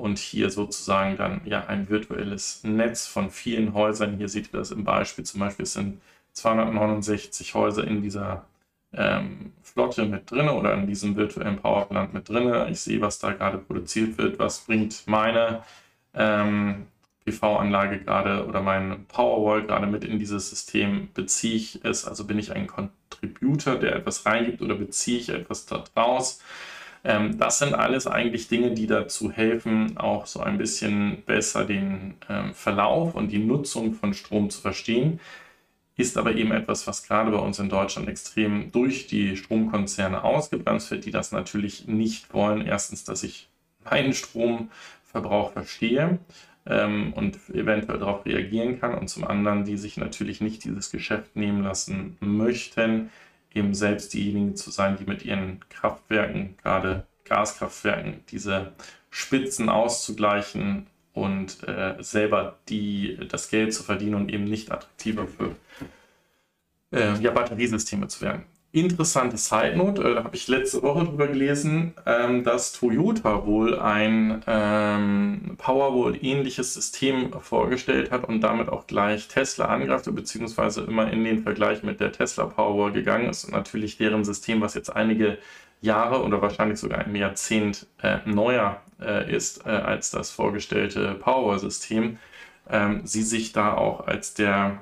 und 0.00 0.18
hier 0.18 0.50
sozusagen 0.50 1.16
dann 1.16 1.40
ja 1.44 1.66
ein 1.66 1.88
virtuelles 1.88 2.62
Netz 2.64 3.06
von 3.06 3.30
vielen 3.30 3.74
Häusern. 3.74 4.16
Hier 4.16 4.28
seht 4.28 4.52
ihr 4.52 4.58
das 4.58 4.70
im 4.70 4.84
Beispiel. 4.84 5.24
Zum 5.24 5.40
Beispiel 5.40 5.66
sind 5.66 6.00
269 6.32 7.54
Häuser 7.54 7.86
in 7.86 8.02
dieser 8.02 8.44
ähm, 8.92 9.52
Flotte 9.62 10.04
mit 10.06 10.30
drin 10.30 10.48
oder 10.48 10.74
in 10.74 10.86
diesem 10.86 11.16
virtuellen 11.16 11.58
Powerplant 11.58 12.14
mit 12.14 12.28
drin. 12.28 12.52
Ich 12.70 12.80
sehe, 12.80 13.00
was 13.00 13.18
da 13.18 13.32
gerade 13.32 13.58
produziert 13.58 14.18
wird. 14.18 14.38
Was 14.38 14.60
bringt 14.60 15.04
meine 15.06 15.62
ähm, 16.14 16.86
PV-Anlage 17.24 18.00
gerade 18.00 18.46
oder 18.46 18.62
mein 18.62 19.06
Powerwall 19.06 19.64
gerade 19.64 19.86
mit 19.86 20.04
in 20.04 20.18
dieses 20.18 20.50
System? 20.50 21.08
Beziehe 21.14 21.56
ich 21.56 21.84
es, 21.84 22.06
also 22.06 22.24
bin 22.24 22.38
ich 22.38 22.52
ein 22.52 22.66
Contributor, 22.66 23.76
der 23.76 23.96
etwas 23.96 24.26
reingibt 24.26 24.62
oder 24.62 24.74
beziehe 24.74 25.18
ich 25.18 25.28
etwas 25.28 25.66
daraus? 25.66 26.40
Ähm, 27.04 27.38
das 27.38 27.58
sind 27.58 27.74
alles 27.74 28.06
eigentlich 28.06 28.48
Dinge, 28.48 28.72
die 28.72 28.86
dazu 28.86 29.30
helfen, 29.30 29.96
auch 29.96 30.26
so 30.26 30.40
ein 30.40 30.58
bisschen 30.58 31.22
besser 31.24 31.64
den 31.64 32.14
ähm, 32.28 32.52
Verlauf 32.54 33.14
und 33.14 33.28
die 33.28 33.38
Nutzung 33.38 33.94
von 33.94 34.12
Strom 34.14 34.50
zu 34.50 34.60
verstehen. 34.60 35.20
Ist 35.96 36.16
aber 36.16 36.34
eben 36.34 36.52
etwas, 36.52 36.86
was 36.86 37.02
gerade 37.06 37.30
bei 37.30 37.38
uns 37.38 37.58
in 37.58 37.68
Deutschland 37.68 38.08
extrem 38.08 38.72
durch 38.72 39.06
die 39.06 39.36
Stromkonzerne 39.36 40.24
ausgebremst 40.24 40.90
wird, 40.90 41.04
die 41.04 41.10
das 41.10 41.32
natürlich 41.32 41.86
nicht 41.86 42.32
wollen. 42.32 42.66
Erstens, 42.66 43.04
dass 43.04 43.22
ich 43.22 43.48
meinen 43.84 44.14
Stromverbrauch 44.14 45.52
verstehe 45.52 46.18
ähm, 46.66 47.12
und 47.14 47.36
eventuell 47.50 47.98
darauf 47.98 48.24
reagieren 48.24 48.78
kann 48.80 48.94
und 48.94 49.08
zum 49.08 49.24
anderen, 49.24 49.64
die 49.64 49.76
sich 49.76 49.96
natürlich 49.96 50.40
nicht 50.40 50.64
dieses 50.64 50.90
Geschäft 50.90 51.36
nehmen 51.36 51.62
lassen 51.62 52.16
möchten, 52.20 53.10
eben 53.54 53.74
selbst 53.74 54.12
diejenigen 54.14 54.56
zu 54.56 54.70
sein, 54.70 54.96
die 54.96 55.04
mit 55.04 55.24
ihren 55.24 55.60
Kraftwerken, 55.68 56.56
gerade 56.62 57.06
Gaskraftwerken, 57.24 58.24
diese 58.30 58.72
Spitzen 59.10 59.68
auszugleichen 59.68 60.86
und 61.12 61.66
äh, 61.68 61.96
selber 62.00 62.58
die, 62.68 63.18
das 63.28 63.48
Geld 63.50 63.74
zu 63.74 63.82
verdienen 63.82 64.14
und 64.14 64.32
eben 64.32 64.44
nicht 64.44 64.70
attraktiver 64.70 65.26
für 65.26 65.56
äh, 66.92 67.18
ja, 67.20 67.30
Batteriesysteme 67.30 68.08
zu 68.08 68.20
werden. 68.22 68.44
Interessante 68.72 69.36
Side 69.36 69.76
Note, 69.76 70.00
äh, 70.02 70.14
da 70.14 70.24
habe 70.24 70.36
ich 70.36 70.46
letzte 70.46 70.80
Woche 70.84 71.04
drüber 71.04 71.26
gelesen, 71.26 71.92
ähm, 72.06 72.44
dass 72.44 72.72
Toyota 72.72 73.44
wohl 73.44 73.76
ein 73.76 74.44
ähm, 74.46 75.56
Powerwall-ähnliches 75.58 76.74
System 76.74 77.32
vorgestellt 77.40 78.12
hat 78.12 78.28
und 78.28 78.42
damit 78.42 78.68
auch 78.68 78.86
gleich 78.86 79.26
Tesla 79.26 79.64
angreift, 79.64 80.14
beziehungsweise 80.14 80.82
immer 80.82 81.12
in 81.12 81.24
den 81.24 81.42
Vergleich 81.42 81.82
mit 81.82 81.98
der 81.98 82.12
Tesla 82.12 82.46
Powerwall 82.46 82.92
gegangen 82.92 83.28
ist 83.28 83.44
und 83.44 83.54
natürlich 83.54 83.96
deren 83.96 84.24
System, 84.24 84.60
was 84.60 84.74
jetzt 84.74 84.94
einige 84.94 85.38
Jahre 85.80 86.22
oder 86.22 86.40
wahrscheinlich 86.40 86.78
sogar 86.78 87.00
ein 87.00 87.16
Jahrzehnt 87.16 87.88
äh, 88.02 88.18
neuer 88.24 88.80
äh, 89.00 89.34
ist 89.34 89.66
äh, 89.66 89.70
als 89.70 90.12
das 90.12 90.30
vorgestellte 90.30 91.14
Powerwall-System, 91.14 92.18
ähm, 92.68 93.00
sie 93.04 93.22
sich 93.22 93.50
da 93.52 93.74
auch 93.74 94.06
als 94.06 94.34
der 94.34 94.78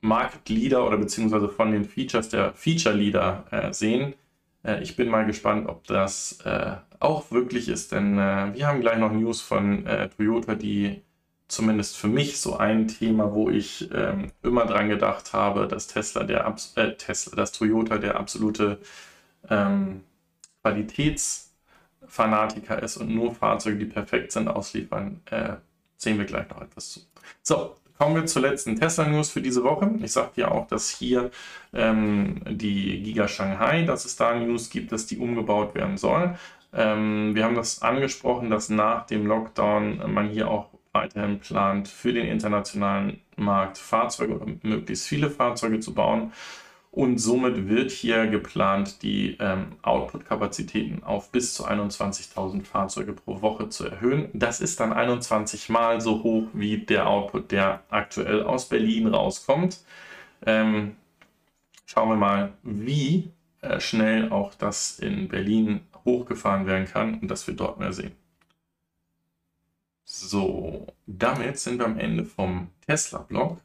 Market 0.00 0.48
Leader 0.48 0.86
oder 0.86 0.96
beziehungsweise 0.96 1.48
von 1.48 1.72
den 1.72 1.84
Features 1.84 2.28
der 2.30 2.54
Feature 2.54 2.94
Leader 2.94 3.44
äh, 3.50 3.72
sehen. 3.72 4.14
Äh, 4.62 4.82
ich 4.82 4.96
bin 4.96 5.08
mal 5.08 5.26
gespannt, 5.26 5.68
ob 5.68 5.86
das 5.86 6.40
äh, 6.44 6.76
auch 6.98 7.30
wirklich 7.30 7.68
ist, 7.68 7.92
denn 7.92 8.18
äh, 8.18 8.52
wir 8.54 8.66
haben 8.66 8.80
gleich 8.80 8.98
noch 8.98 9.12
News 9.12 9.40
von 9.40 9.86
äh, 9.86 10.08
Toyota, 10.08 10.54
die 10.54 11.02
zumindest 11.48 11.96
für 11.96 12.08
mich 12.08 12.40
so 12.40 12.56
ein 12.56 12.88
Thema, 12.88 13.34
wo 13.34 13.50
ich 13.50 13.90
ähm, 13.92 14.32
immer 14.42 14.66
dran 14.66 14.88
gedacht 14.88 15.32
habe, 15.32 15.68
dass 15.68 15.86
Tesla 15.88 16.24
der 16.24 16.46
Abs 16.46 16.74
äh, 16.76 16.94
Tesla, 16.96 17.36
dass 17.36 17.52
Toyota 17.52 17.98
der 17.98 18.18
absolute 18.18 18.80
ähm, 19.48 20.02
Qualitätsfanatiker 20.62 22.82
ist 22.82 22.96
und 22.98 23.14
nur 23.14 23.34
Fahrzeuge, 23.34 23.78
die 23.78 23.86
perfekt 23.86 24.32
sind, 24.32 24.48
ausliefern, 24.48 25.22
sehen 25.96 26.18
wir 26.18 26.26
gleich 26.26 26.48
noch 26.50 26.60
etwas 26.60 26.90
zu. 26.90 27.00
So, 27.42 27.76
Kommen 28.00 28.14
wir 28.14 28.24
zur 28.24 28.40
letzten 28.40 28.80
Tesla-News 28.80 29.28
für 29.30 29.42
diese 29.42 29.62
Woche. 29.62 29.90
Ich 30.02 30.12
sagte 30.12 30.40
ja 30.40 30.50
auch, 30.50 30.66
dass 30.66 30.88
hier 30.88 31.30
ähm, 31.74 32.40
die 32.48 33.02
Giga 33.02 33.28
Shanghai, 33.28 33.82
dass 33.82 34.06
es 34.06 34.16
da 34.16 34.34
News 34.34 34.70
gibt, 34.70 34.90
dass 34.90 35.04
die 35.04 35.18
umgebaut 35.18 35.74
werden 35.74 35.98
soll. 35.98 36.34
Ähm, 36.72 37.34
wir 37.34 37.44
haben 37.44 37.56
das 37.56 37.82
angesprochen, 37.82 38.48
dass 38.48 38.70
nach 38.70 39.04
dem 39.04 39.26
Lockdown 39.26 40.10
man 40.14 40.30
hier 40.30 40.48
auch 40.48 40.70
weiterhin 40.94 41.40
plant, 41.40 41.88
für 41.88 42.14
den 42.14 42.26
internationalen 42.26 43.20
Markt 43.36 43.76
Fahrzeuge 43.76 44.36
oder 44.36 44.46
möglichst 44.62 45.06
viele 45.06 45.28
Fahrzeuge 45.28 45.80
zu 45.80 45.92
bauen. 45.92 46.32
Und 46.92 47.18
somit 47.18 47.68
wird 47.68 47.92
hier 47.92 48.26
geplant, 48.26 49.02
die 49.02 49.36
ähm, 49.38 49.76
Output-Kapazitäten 49.82 51.04
auf 51.04 51.30
bis 51.30 51.54
zu 51.54 51.64
21.000 51.64 52.64
Fahrzeuge 52.64 53.12
pro 53.12 53.42
Woche 53.42 53.68
zu 53.68 53.86
erhöhen. 53.86 54.28
Das 54.32 54.60
ist 54.60 54.80
dann 54.80 54.92
21 54.92 55.68
Mal 55.68 56.00
so 56.00 56.24
hoch 56.24 56.48
wie 56.52 56.78
der 56.78 57.06
Output, 57.06 57.52
der 57.52 57.84
aktuell 57.90 58.42
aus 58.42 58.68
Berlin 58.68 59.06
rauskommt. 59.06 59.84
Ähm, 60.44 60.96
schauen 61.86 62.08
wir 62.08 62.16
mal, 62.16 62.52
wie 62.64 63.30
äh, 63.60 63.78
schnell 63.78 64.32
auch 64.32 64.54
das 64.54 64.98
in 64.98 65.28
Berlin 65.28 65.82
hochgefahren 66.04 66.66
werden 66.66 66.86
kann 66.86 67.20
und 67.20 67.28
dass 67.28 67.46
wir 67.46 67.54
dort 67.54 67.78
mehr 67.78 67.92
sehen. 67.92 68.12
So, 70.04 70.88
damit 71.06 71.58
sind 71.58 71.78
wir 71.78 71.86
am 71.86 71.98
Ende 71.98 72.24
vom 72.24 72.70
Tesla-Blog 72.86 73.60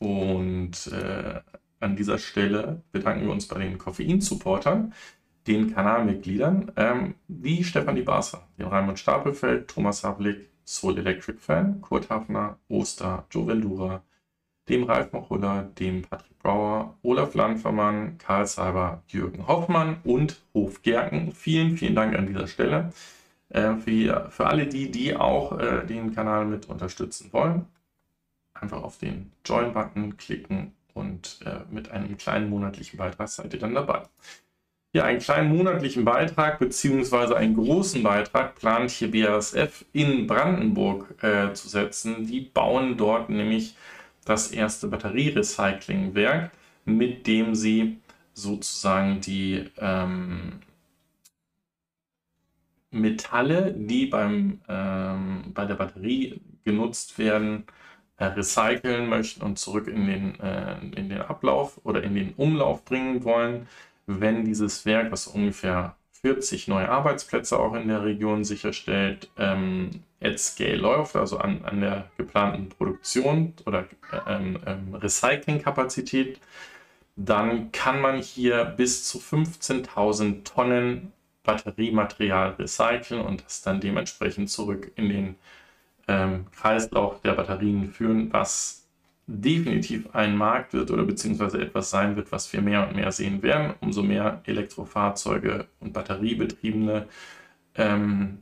und 0.00 0.88
äh, 0.88 1.40
an 1.84 1.96
dieser 1.96 2.18
Stelle 2.18 2.82
bedanken 2.90 3.26
wir 3.26 3.32
uns 3.32 3.46
bei 3.46 3.58
den 3.58 3.78
Koffein-Supportern, 3.78 4.94
den 5.46 5.72
Kanalmitgliedern, 5.72 6.72
ähm, 6.76 7.14
wie 7.28 7.62
Stefanie 7.62 8.02
Barser, 8.02 8.48
den 8.58 8.66
Raimund 8.66 8.98
Stapelfeld, 8.98 9.68
Thomas 9.68 10.02
Havlik, 10.02 10.48
Soul 10.64 10.98
Electric 10.98 11.38
Fan, 11.38 11.82
Kurt 11.82 12.08
Hafner, 12.08 12.58
Oster, 12.68 13.26
Joe 13.30 13.46
Vendura, 13.46 14.02
dem 14.70 14.84
Ralf 14.84 15.12
Mochulla, 15.12 15.64
dem 15.78 16.02
Patrick 16.02 16.38
Brauer, 16.38 16.96
Olaf 17.02 17.34
Landvermann, 17.34 18.16
Karl 18.16 18.46
Seiber, 18.46 19.02
Jürgen 19.08 19.46
Hoffmann 19.46 19.98
und 20.04 20.40
Hof 20.54 20.80
Gerken. 20.80 21.32
Vielen, 21.32 21.76
vielen 21.76 21.94
Dank 21.94 22.16
an 22.16 22.26
dieser 22.26 22.46
Stelle. 22.46 22.92
Äh, 23.50 23.74
für, 23.76 24.30
für 24.30 24.46
alle 24.46 24.66
die, 24.66 24.90
die 24.90 25.14
auch 25.14 25.58
äh, 25.58 25.84
den 25.84 26.14
Kanal 26.14 26.46
mit 26.46 26.70
unterstützen 26.70 27.30
wollen, 27.32 27.66
einfach 28.54 28.82
auf 28.82 28.96
den 28.96 29.32
Join-Button 29.44 30.16
klicken 30.16 30.72
und 30.94 31.40
äh, 31.44 31.60
mit 31.70 31.90
einem 31.90 32.16
kleinen 32.16 32.48
monatlichen 32.48 32.96
Beitrag 32.96 33.28
seid 33.28 33.52
ihr 33.52 33.60
dann 33.60 33.74
dabei. 33.74 34.04
Ja, 34.94 35.04
einen 35.04 35.18
kleinen 35.18 35.54
monatlichen 35.54 36.04
Beitrag 36.04 36.60
bzw. 36.60 37.34
einen 37.34 37.56
großen 37.56 38.02
Beitrag 38.02 38.54
plant 38.54 38.92
hier 38.92 39.10
BASF 39.10 39.84
in 39.92 40.28
Brandenburg 40.28 41.22
äh, 41.22 41.52
zu 41.52 41.68
setzen. 41.68 42.26
Die 42.26 42.40
bauen 42.40 42.96
dort 42.96 43.28
nämlich 43.28 43.74
das 44.24 44.52
erste 44.52 44.86
Batterierecyclingwerk, 44.86 46.52
mit 46.84 47.26
dem 47.26 47.56
sie 47.56 47.98
sozusagen 48.34 49.20
die 49.20 49.64
ähm, 49.78 50.60
Metalle, 52.92 53.74
die 53.76 54.06
beim, 54.06 54.60
ähm, 54.68 55.50
bei 55.52 55.66
der 55.66 55.74
Batterie 55.74 56.40
genutzt 56.64 57.18
werden, 57.18 57.64
äh, 58.16 58.26
recyceln 58.26 59.08
möchten 59.08 59.42
und 59.42 59.58
zurück 59.58 59.88
in 59.88 60.06
den, 60.06 60.40
äh, 60.40 60.76
in 60.96 61.08
den 61.08 61.20
Ablauf 61.20 61.80
oder 61.84 62.02
in 62.02 62.14
den 62.14 62.34
Umlauf 62.36 62.84
bringen 62.84 63.24
wollen, 63.24 63.68
wenn 64.06 64.44
dieses 64.44 64.86
Werk, 64.86 65.10
was 65.10 65.26
ungefähr 65.26 65.96
40 66.22 66.68
neue 66.68 66.88
Arbeitsplätze 66.88 67.58
auch 67.58 67.74
in 67.74 67.88
der 67.88 68.04
Region 68.04 68.44
sicherstellt, 68.44 69.30
ähm, 69.36 70.02
at 70.22 70.38
scale 70.38 70.76
läuft, 70.76 71.16
also 71.16 71.38
an, 71.38 71.64
an 71.64 71.80
der 71.80 72.10
geplanten 72.16 72.70
Produktion 72.70 73.52
oder 73.66 73.86
ähm, 74.26 74.58
ähm, 74.66 74.94
Recyclingkapazität, 74.94 76.40
dann 77.16 77.72
kann 77.72 78.00
man 78.00 78.18
hier 78.18 78.64
bis 78.64 79.06
zu 79.06 79.18
15.000 79.18 80.44
Tonnen 80.44 81.12
Batteriematerial 81.42 82.52
recyceln 82.58 83.20
und 83.20 83.44
das 83.44 83.60
dann 83.60 83.80
dementsprechend 83.80 84.48
zurück 84.48 84.90
in 84.96 85.10
den 85.10 85.36
ähm, 86.08 86.46
Kreislauf 86.52 87.20
der 87.20 87.32
Batterien 87.32 87.90
führen, 87.90 88.32
was 88.32 88.84
definitiv 89.26 90.14
ein 90.14 90.36
Markt 90.36 90.74
wird 90.74 90.90
oder 90.90 91.04
beziehungsweise 91.04 91.60
etwas 91.60 91.90
sein 91.90 92.16
wird, 92.16 92.30
was 92.30 92.52
wir 92.52 92.60
mehr 92.60 92.86
und 92.86 92.96
mehr 92.96 93.10
sehen 93.10 93.42
werden, 93.42 93.74
umso 93.80 94.02
mehr 94.02 94.42
Elektrofahrzeuge 94.44 95.66
und 95.80 95.92
batteriebetriebene 95.92 97.06
ähm, 97.76 98.38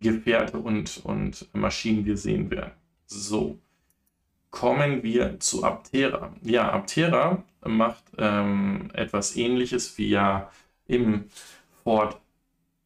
Gefährte 0.00 0.58
und, 0.58 1.00
und 1.04 1.46
Maschinen 1.52 2.06
wir 2.06 2.16
sehen 2.16 2.50
werden. 2.50 2.72
So, 3.06 3.58
kommen 4.50 5.02
wir 5.02 5.38
zu 5.40 5.64
Aptera. 5.64 6.32
Ja, 6.42 6.72
Aptera 6.72 7.42
macht 7.64 8.04
ähm, 8.16 8.90
etwas 8.94 9.36
ähnliches, 9.36 9.98
wie 9.98 10.08
ja 10.08 10.50
im 10.86 11.24
Ford 11.84 12.18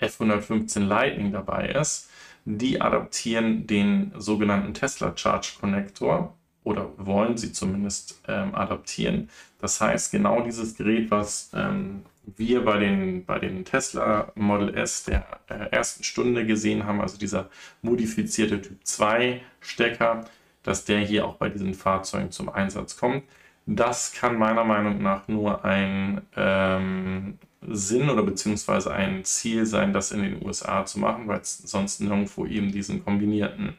F115 0.00 0.80
Lightning 0.80 1.30
dabei 1.30 1.68
ist 1.68 2.11
die 2.44 2.80
adaptieren 2.80 3.66
den 3.66 4.12
sogenannten 4.16 4.74
Tesla 4.74 5.12
Charge 5.16 5.54
Connector 5.60 6.36
oder 6.64 6.90
wollen 6.96 7.36
sie 7.36 7.52
zumindest 7.52 8.20
ähm, 8.28 8.54
adaptieren. 8.54 9.28
Das 9.58 9.80
heißt, 9.80 10.12
genau 10.12 10.42
dieses 10.42 10.76
Gerät, 10.76 11.10
was 11.10 11.50
ähm, 11.54 12.02
wir 12.36 12.64
bei 12.64 12.78
den, 12.78 13.24
bei 13.24 13.38
den 13.38 13.64
Tesla 13.64 14.30
Model 14.34 14.74
S 14.76 15.04
der 15.04 15.26
äh, 15.48 15.70
ersten 15.70 16.04
Stunde 16.04 16.46
gesehen 16.46 16.84
haben, 16.84 17.00
also 17.00 17.18
dieser 17.18 17.48
modifizierte 17.82 18.62
Typ 18.62 18.78
2 18.84 19.40
Stecker, 19.60 20.24
dass 20.62 20.84
der 20.84 21.00
hier 21.00 21.26
auch 21.26 21.36
bei 21.36 21.48
diesen 21.48 21.74
Fahrzeugen 21.74 22.30
zum 22.30 22.48
Einsatz 22.48 22.96
kommt. 22.96 23.24
Das 23.66 24.12
kann 24.12 24.38
meiner 24.38 24.64
Meinung 24.64 25.02
nach 25.02 25.28
nur 25.28 25.64
ein 25.64 26.22
ähm, 26.36 27.38
Sinn 27.68 28.10
oder 28.10 28.22
beziehungsweise 28.22 28.92
ein 28.92 29.24
Ziel 29.24 29.66
sein, 29.66 29.92
das 29.92 30.12
in 30.12 30.22
den 30.22 30.44
USA 30.44 30.84
zu 30.84 30.98
machen, 31.00 31.28
weil 31.28 31.40
es 31.40 31.58
sonst 31.58 32.00
nirgendwo 32.00 32.46
eben 32.46 32.72
diesen 32.72 33.04
kombinierten 33.04 33.74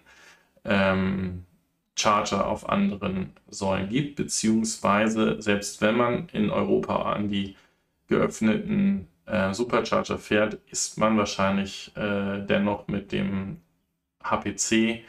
ähm, 0.65 1.45
Charger 1.95 2.47
auf 2.47 2.69
anderen 2.69 3.33
Säulen 3.49 3.89
gibt, 3.89 4.15
beziehungsweise 4.15 5.41
selbst 5.41 5.81
wenn 5.81 5.97
man 5.97 6.27
in 6.33 6.49
Europa 6.49 7.13
an 7.13 7.29
die 7.29 7.55
geöffneten 8.07 9.07
äh, 9.25 9.53
Supercharger 9.53 10.17
fährt, 10.17 10.55
ist 10.69 10.97
man 10.97 11.17
wahrscheinlich 11.17 11.91
äh, 11.95 12.45
dennoch 12.45 12.87
mit 12.87 13.11
dem 13.11 13.57
HPC, 14.23 15.03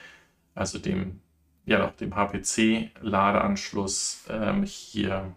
also 0.55 0.79
dem, 0.79 1.21
ja 1.67 1.93
dem 2.01 2.15
HPC-Ladeanschluss 2.15 4.25
ähm, 4.29 4.65
hier, 4.65 5.35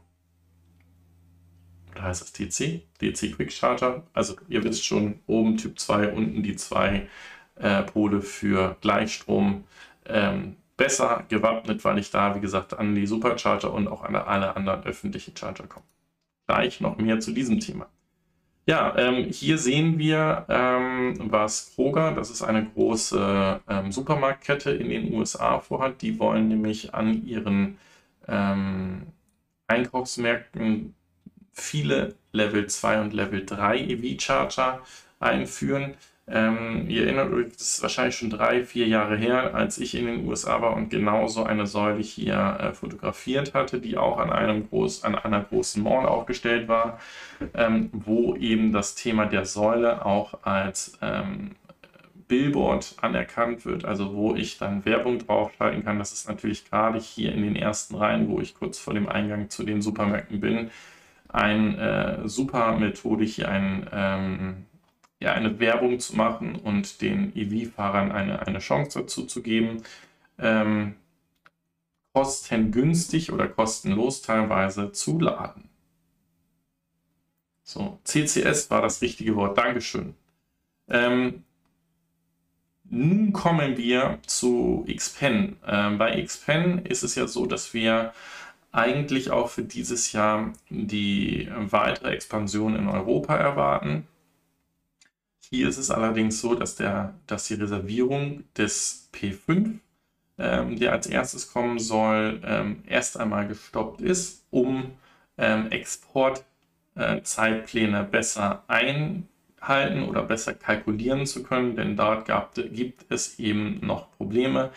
oder 1.98 2.08
heißt 2.08 2.22
das 2.22 2.34
DC? 2.34 2.82
DC 3.02 3.36
Quick 3.36 3.52
Charger. 3.52 4.04
Also 4.14 4.36
ihr 4.48 4.64
wisst 4.64 4.86
schon, 4.86 5.20
oben 5.28 5.58
Typ 5.58 5.80
2, 5.80 6.14
unten 6.14 6.44
die 6.44 6.56
zwei 6.56 7.08
äh, 7.56 7.84
Pole 7.84 8.22
für 8.22 8.78
Gleichstrom. 8.82 9.64
Ähm, 10.06 10.56
besser 10.78 11.26
gewappnet, 11.28 11.84
weil 11.84 11.98
ich 11.98 12.12
da, 12.12 12.36
wie 12.36 12.40
gesagt, 12.40 12.78
an 12.78 12.94
die 12.94 13.08
Supercharger 13.08 13.74
und 13.74 13.88
auch 13.88 14.04
an 14.04 14.16
alle 14.16 14.56
anderen 14.56 14.84
öffentlichen 14.84 15.36
Charger 15.36 15.66
komme. 15.66 15.86
Gleich 16.46 16.80
noch 16.82 16.98
mehr 16.98 17.20
zu 17.20 17.32
diesem 17.32 17.60
Thema. 17.60 17.88
Ja, 18.68 18.96
ähm, 18.98 19.26
hier 19.32 19.58
sehen 19.58 19.98
wir, 19.98 20.46
ähm, 20.50 21.16
was 21.32 21.74
Kroger, 21.74 22.12
das 22.12 22.30
ist 22.30 22.44
eine 22.44 22.66
große 22.66 23.62
ähm, 23.68 23.92
Supermarktkette 23.92 24.72
in 24.72 24.90
den 24.90 25.14
USA, 25.14 25.60
vorhat. 25.60 26.02
Die 26.02 26.20
wollen 26.20 26.50
nämlich 26.50 26.94
an 26.94 27.26
ihren 27.26 27.78
ähm, 28.28 29.08
Einkaufsmärkten 29.68 30.96
viele 31.58 32.16
Level 32.32 32.68
2 32.68 33.02
und 33.02 33.14
Level 33.14 33.46
3 33.46 33.80
EV-Charger 33.80 34.82
einführen. 35.20 35.96
Ähm, 36.30 36.90
ihr 36.90 37.06
erinnert 37.06 37.32
euch, 37.32 37.54
das 37.54 37.62
ist 37.62 37.82
wahrscheinlich 37.82 38.18
schon 38.18 38.30
drei, 38.30 38.66
vier 38.66 38.86
Jahre 38.86 39.16
her, 39.16 39.56
als 39.56 39.78
ich 39.78 39.96
in 39.96 40.08
den 40.08 40.28
USA 40.28 40.62
war 40.62 40.76
und 40.76 40.90
genauso 40.90 41.44
eine 41.44 41.66
Säule 41.66 42.02
hier 42.02 42.58
äh, 42.60 42.74
fotografiert 42.74 43.54
hatte, 43.54 43.80
die 43.80 43.98
auch 43.98 44.18
an, 44.18 44.30
einem 44.30 44.68
groß, 44.68 45.06
an 45.06 45.16
einer 45.16 45.42
großen 45.42 45.82
Mall 45.82 46.06
aufgestellt 46.06 46.68
war, 46.68 47.00
ähm, 47.54 47.90
wo 47.94 48.36
eben 48.36 48.74
das 48.74 48.94
Thema 48.96 49.26
der 49.26 49.46
Säule 49.46 50.06
auch 50.06 50.44
als 50.44 50.98
ähm, 51.02 51.52
Billboard 52.28 52.96
anerkannt 53.02 53.66
wird, 53.66 53.86
also 53.86 54.14
wo 54.14 54.36
ich 54.36 54.58
dann 54.58 54.84
Werbung 54.84 55.20
draufschalten 55.20 55.86
kann. 55.86 55.98
Das 55.98 56.12
ist 56.12 56.28
natürlich 56.28 56.70
gerade 56.70 57.00
hier 57.00 57.32
in 57.32 57.42
den 57.42 57.56
ersten 57.56 57.96
Reihen, 57.96 58.28
wo 58.28 58.42
ich 58.42 58.54
kurz 58.54 58.78
vor 58.80 58.94
dem 58.94 59.08
Eingang 59.08 59.50
zu 59.50 59.64
den 59.64 59.82
Supermärkten 59.82 60.42
bin, 60.42 60.72
eine 61.30 62.24
äh, 62.24 62.28
super 62.28 62.78
Methode, 62.78 63.26
hier 63.26 63.50
ein 63.50 63.88
ähm, 63.92 64.66
ja, 65.20 65.34
eine 65.34 65.60
Werbung 65.60 66.00
zu 66.00 66.16
machen 66.16 66.56
und 66.56 67.02
den 67.02 67.36
EV-Fahrern 67.36 68.12
eine, 68.12 68.46
eine 68.46 68.60
Chance 68.60 69.00
dazu 69.00 69.26
zu 69.26 69.42
geben, 69.42 69.84
ähm, 70.38 70.96
kostengünstig 72.14 73.32
oder 73.32 73.48
kostenlos 73.48 74.22
teilweise 74.22 74.92
zu 74.92 75.20
laden. 75.20 75.70
So, 77.64 78.00
CCS 78.04 78.70
war 78.70 78.82
das 78.82 79.02
richtige 79.02 79.36
Wort. 79.36 79.58
Dankeschön. 79.58 80.16
Ähm, 80.88 81.44
nun 82.90 83.34
kommen 83.34 83.76
wir 83.78 84.20
zu 84.26 84.86
Xpen. 84.88 85.58
Ähm, 85.66 85.98
bei 85.98 86.24
Xpen 86.24 86.86
ist 86.86 87.04
es 87.04 87.16
ja 87.16 87.28
so, 87.28 87.46
dass 87.46 87.74
wir 87.74 88.14
eigentlich 88.78 89.32
auch 89.32 89.50
für 89.50 89.64
dieses 89.64 90.12
Jahr 90.12 90.54
die 90.70 91.50
weitere 91.56 92.12
Expansion 92.12 92.76
in 92.76 92.88
Europa 92.88 93.36
erwarten. 93.36 94.06
Hier 95.50 95.68
ist 95.68 95.78
es 95.78 95.90
allerdings 95.90 96.40
so, 96.42 96.54
dass, 96.54 96.76
der, 96.76 97.16
dass 97.26 97.48
die 97.48 97.56
Reservierung 97.56 98.44
des 98.56 99.10
P5, 99.14 99.80
ähm, 100.38 100.78
der 100.78 100.92
als 100.92 101.08
erstes 101.08 101.52
kommen 101.52 101.80
soll, 101.80 102.40
ähm, 102.46 102.84
erst 102.86 103.20
einmal 103.20 103.48
gestoppt 103.48 104.02
ist, 104.02 104.46
um 104.52 104.92
ähm, 105.38 105.72
Exportzeitpläne 105.72 108.02
äh, 108.02 108.04
besser 108.04 108.64
einhalten 108.68 110.04
oder 110.08 110.22
besser 110.22 110.54
kalkulieren 110.54 111.26
zu 111.26 111.42
können, 111.42 111.76
denn 111.76 111.98
dort 111.98 112.28
gab, 112.28 112.54
gibt 112.54 113.06
es 113.10 113.40
eben 113.40 113.84
noch 113.86 114.12
Probleme. 114.18 114.70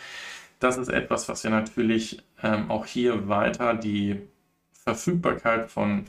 Das 0.61 0.77
ist 0.77 0.87
etwas, 0.87 1.27
was 1.27 1.43
ja 1.43 1.49
natürlich 1.49 2.23
ähm, 2.41 2.71
auch 2.71 2.85
hier 2.85 3.27
weiter 3.27 3.73
die 3.73 4.21
Verfügbarkeit 4.71 5.69
von 5.69 6.05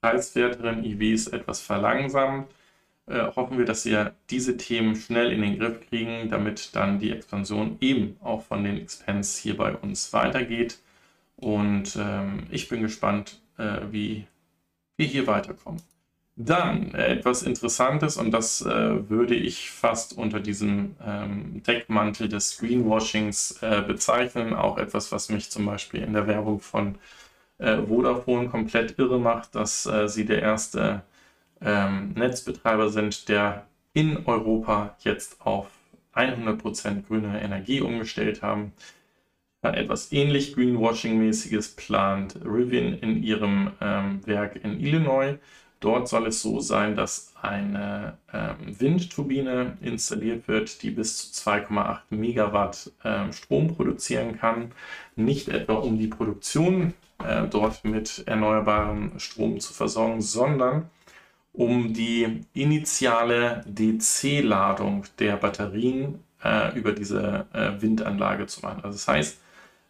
preiswerteren 0.00 0.84
EVs 0.84 1.26
etwas 1.28 1.60
verlangsamt 1.60 2.48
äh, 3.08 3.32
hoffen 3.34 3.58
wir, 3.58 3.64
dass 3.64 3.84
wir 3.86 4.14
diese 4.30 4.56
Themen 4.56 4.94
schnell 4.94 5.32
in 5.32 5.40
den 5.40 5.58
Griff 5.58 5.80
kriegen, 5.88 6.28
damit 6.30 6.74
dann 6.76 6.98
die 6.98 7.10
Expansion 7.10 7.78
eben 7.80 8.16
auch 8.20 8.42
von 8.42 8.64
den 8.64 8.76
Expense 8.76 9.40
hier 9.42 9.56
bei 9.56 9.74
uns 9.74 10.12
weitergeht. 10.12 10.78
Und 11.36 11.96
ähm, 11.98 12.46
ich 12.50 12.68
bin 12.68 12.82
gespannt, 12.82 13.40
äh, 13.56 13.80
wie 13.90 14.26
wir 14.96 15.06
hier 15.06 15.26
weiterkommen. 15.26 15.80
Dann 16.40 16.94
etwas 16.94 17.42
Interessantes 17.42 18.16
und 18.16 18.30
das 18.30 18.60
äh, 18.60 19.10
würde 19.10 19.34
ich 19.34 19.72
fast 19.72 20.16
unter 20.16 20.38
diesem 20.38 20.94
ähm, 21.04 21.64
Deckmantel 21.64 22.28
des 22.28 22.58
Greenwashings 22.58 23.60
äh, 23.60 23.82
bezeichnen. 23.82 24.54
Auch 24.54 24.78
etwas, 24.78 25.10
was 25.10 25.30
mich 25.30 25.50
zum 25.50 25.66
Beispiel 25.66 26.00
in 26.00 26.12
der 26.12 26.28
Werbung 26.28 26.60
von 26.60 26.94
äh, 27.58 27.78
Vodafone 27.78 28.48
komplett 28.50 29.00
irre 29.00 29.18
macht, 29.18 29.56
dass 29.56 29.84
äh, 29.86 30.08
sie 30.08 30.26
der 30.26 30.40
erste 30.40 31.02
ähm, 31.60 32.12
Netzbetreiber 32.12 32.90
sind, 32.90 33.28
der 33.28 33.66
in 33.92 34.24
Europa 34.24 34.96
jetzt 35.00 35.40
auf 35.40 35.66
100% 36.14 37.02
grüne 37.08 37.42
Energie 37.42 37.80
umgestellt 37.80 38.42
haben. 38.42 38.72
Etwas 39.62 40.12
ähnlich 40.12 40.54
Greenwashing-mäßiges 40.54 41.74
plant 41.74 42.36
Rivian 42.44 42.94
in 43.00 43.24
ihrem 43.24 43.72
ähm, 43.80 44.24
Werk 44.24 44.54
in 44.62 44.78
Illinois. 44.78 45.38
Dort 45.80 46.08
soll 46.08 46.26
es 46.26 46.42
so 46.42 46.60
sein, 46.60 46.96
dass 46.96 47.32
eine 47.40 48.18
ähm, 48.32 48.56
Windturbine 48.80 49.76
installiert 49.80 50.48
wird, 50.48 50.82
die 50.82 50.90
bis 50.90 51.32
zu 51.32 51.50
2,8 51.50 52.00
Megawatt 52.10 52.90
ähm, 53.04 53.32
Strom 53.32 53.76
produzieren 53.76 54.38
kann. 54.38 54.72
Nicht 55.14 55.48
etwa 55.48 55.74
um 55.74 55.98
die 55.98 56.08
Produktion 56.08 56.94
äh, 57.24 57.46
dort 57.46 57.84
mit 57.84 58.24
erneuerbarem 58.26 59.18
Strom 59.18 59.60
zu 59.60 59.72
versorgen, 59.72 60.20
sondern 60.20 60.90
um 61.52 61.92
die 61.92 62.42
initiale 62.54 63.64
DC-Ladung 63.66 65.04
der 65.18 65.36
Batterien 65.36 66.20
äh, 66.42 66.76
über 66.76 66.92
diese 66.92 67.46
äh, 67.52 67.80
Windanlage 67.80 68.46
zu 68.46 68.62
machen. 68.62 68.84
Also 68.84 68.96
das 68.96 69.08
heißt, 69.08 69.40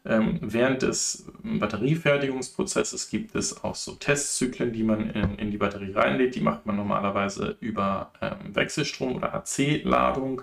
ähm, 0.04 0.38
während 0.40 0.82
des 0.82 1.26
Batteriefertigungsprozesses 1.42 3.10
gibt 3.10 3.34
es 3.34 3.62
auch 3.64 3.74
so 3.74 3.94
Testzyklen, 3.94 4.72
die 4.72 4.82
man 4.82 5.10
in, 5.10 5.34
in 5.36 5.50
die 5.50 5.58
Batterie 5.58 5.92
reinlädt. 5.92 6.34
Die 6.34 6.40
macht 6.40 6.66
man 6.66 6.76
normalerweise 6.76 7.56
über 7.60 8.12
ähm, 8.20 8.54
Wechselstrom 8.54 9.16
oder 9.16 9.34
AC-Ladung. 9.34 10.42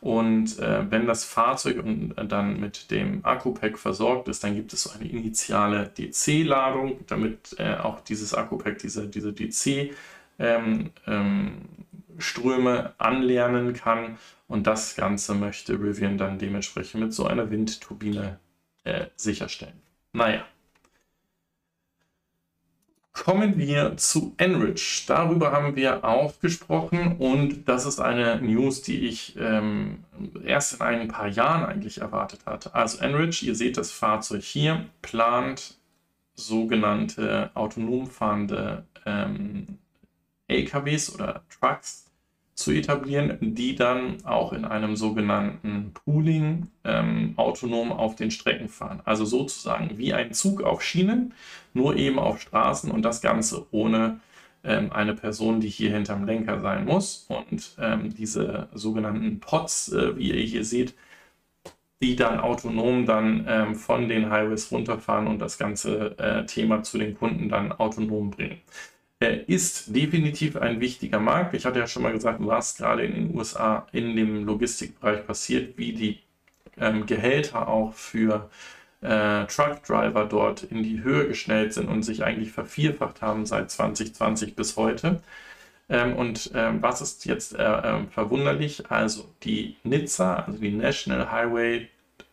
Und 0.00 0.58
äh, 0.58 0.90
wenn 0.90 1.06
das 1.06 1.24
Fahrzeug 1.24 1.82
dann 2.28 2.60
mit 2.60 2.90
dem 2.90 3.24
Akku-Pack 3.24 3.78
versorgt 3.78 4.28
ist, 4.28 4.44
dann 4.44 4.54
gibt 4.54 4.72
es 4.72 4.82
so 4.82 4.90
eine 4.90 5.08
initiale 5.08 5.92
DC-Ladung, 5.96 6.98
damit 7.06 7.56
äh, 7.58 7.76
auch 7.76 8.00
dieses 8.00 8.34
Akku-Pack 8.34 8.78
diese, 8.78 9.08
diese 9.08 9.30
DC- 9.30 9.92
ähm, 10.38 10.90
ähm, 11.06 11.62
Ströme 12.18 12.94
anlernen 12.98 13.72
kann. 13.72 14.18
Und 14.46 14.66
das 14.66 14.96
Ganze 14.96 15.34
möchte 15.34 15.74
Rivian 15.74 16.18
dann 16.18 16.38
dementsprechend 16.38 17.00
mit 17.00 17.14
so 17.14 17.26
einer 17.26 17.50
Windturbine 17.50 18.38
äh, 18.84 19.06
sicherstellen. 19.16 19.80
Naja. 20.12 20.44
Kommen 23.12 23.58
wir 23.58 23.96
zu 23.96 24.34
Enrich. 24.38 25.04
Darüber 25.06 25.52
haben 25.52 25.76
wir 25.76 26.04
auch 26.04 26.40
gesprochen 26.40 27.16
und 27.18 27.68
das 27.68 27.86
ist 27.86 28.00
eine 28.00 28.40
News, 28.42 28.82
die 28.82 29.06
ich 29.06 29.36
ähm, 29.38 30.02
erst 30.44 30.74
in 30.74 30.82
ein 30.82 31.08
paar 31.08 31.28
Jahren 31.28 31.64
eigentlich 31.64 31.98
erwartet 31.98 32.40
hatte. 32.44 32.74
Also 32.74 32.98
Enrich, 32.98 33.46
ihr 33.46 33.54
seht 33.54 33.76
das 33.76 33.92
Fahrzeug 33.92 34.42
hier, 34.42 34.86
plant 35.00 35.78
sogenannte 36.34 37.52
autonom 37.54 38.08
fahrende 38.08 38.84
ähm, 39.06 39.78
LKWs 40.48 41.14
oder 41.14 41.44
Trucks 41.48 42.03
zu 42.54 42.70
etablieren, 42.70 43.36
die 43.40 43.74
dann 43.74 44.24
auch 44.24 44.52
in 44.52 44.64
einem 44.64 44.96
sogenannten 44.96 45.92
Pooling 45.92 46.68
ähm, 46.84 47.34
autonom 47.36 47.92
auf 47.92 48.14
den 48.14 48.30
Strecken 48.30 48.68
fahren. 48.68 49.02
Also 49.04 49.24
sozusagen 49.24 49.98
wie 49.98 50.12
ein 50.12 50.32
Zug 50.32 50.62
auf 50.62 50.82
Schienen, 50.82 51.34
nur 51.72 51.96
eben 51.96 52.18
auf 52.18 52.40
Straßen 52.40 52.90
und 52.90 53.02
das 53.02 53.20
Ganze 53.20 53.66
ohne 53.72 54.20
ähm, 54.62 54.92
eine 54.92 55.14
Person, 55.14 55.60
die 55.60 55.68
hier 55.68 55.92
hinterm 55.92 56.24
Lenker 56.26 56.60
sein 56.60 56.84
muss. 56.84 57.26
Und 57.28 57.76
ähm, 57.80 58.14
diese 58.14 58.68
sogenannten 58.72 59.40
Pods, 59.40 59.92
äh, 59.92 60.16
wie 60.16 60.30
ihr 60.30 60.42
hier 60.42 60.64
seht, 60.64 60.94
die 62.00 62.16
dann 62.16 62.38
autonom 62.38 63.06
dann 63.06 63.46
ähm, 63.48 63.74
von 63.74 64.08
den 64.08 64.30
Highways 64.30 64.70
runterfahren 64.70 65.26
und 65.26 65.38
das 65.38 65.58
ganze 65.58 66.18
äh, 66.18 66.44
Thema 66.46 66.82
zu 66.82 66.98
den 66.98 67.16
Kunden 67.16 67.48
dann 67.48 67.72
autonom 67.72 68.30
bringen. 68.30 68.60
Er 69.20 69.48
ist 69.48 69.94
definitiv 69.94 70.56
ein 70.56 70.80
wichtiger 70.80 71.20
Markt. 71.20 71.54
Ich 71.54 71.64
hatte 71.66 71.78
ja 71.78 71.86
schon 71.86 72.02
mal 72.02 72.12
gesagt, 72.12 72.38
was 72.40 72.76
gerade 72.76 73.04
in 73.04 73.14
den 73.14 73.36
USA 73.36 73.86
in 73.92 74.16
dem 74.16 74.44
Logistikbereich 74.44 75.26
passiert, 75.26 75.78
wie 75.78 75.92
die 75.92 76.20
ähm, 76.78 77.06
Gehälter 77.06 77.68
auch 77.68 77.94
für 77.94 78.50
äh, 79.00 79.46
Truckdriver 79.46 80.26
dort 80.26 80.64
in 80.64 80.82
die 80.82 81.02
Höhe 81.02 81.28
geschnellt 81.28 81.72
sind 81.74 81.88
und 81.88 82.02
sich 82.02 82.24
eigentlich 82.24 82.52
vervierfacht 82.52 83.22
haben 83.22 83.46
seit 83.46 83.70
2020 83.70 84.56
bis 84.56 84.76
heute. 84.76 85.20
Ähm, 85.88 86.16
und 86.16 86.50
ähm, 86.54 86.82
was 86.82 87.00
ist 87.02 87.24
jetzt 87.26 87.54
äh, 87.54 87.62
äh, 87.62 88.06
verwunderlich? 88.10 88.90
Also 88.90 89.28
die 89.42 89.76
NHTSA, 89.84 90.36
also 90.36 90.58
die 90.58 90.72
National 90.72 91.30
Highway 91.30 91.88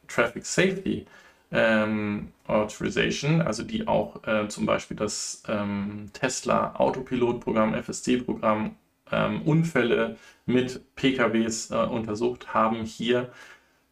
Traffic 0.08 0.46
Safety 0.46 1.06
ähm, 1.52 2.30
Authorization, 2.48 3.42
also 3.42 3.64
die 3.64 3.88
auch 3.88 4.26
äh, 4.26 4.48
zum 4.48 4.66
Beispiel 4.66 4.98
das 4.98 5.44
ähm, 5.48 6.10
Tesla 6.14 6.76
Autopilot-Programm, 6.76 7.74
FSD-Programm, 7.74 8.76
ähm, 9.12 9.42
Unfälle 9.44 10.18
mit 10.46 10.96
PKWs 10.96 11.72
äh, 11.72 11.76
untersucht, 11.76 12.54
haben 12.54 12.84
hier 12.84 13.32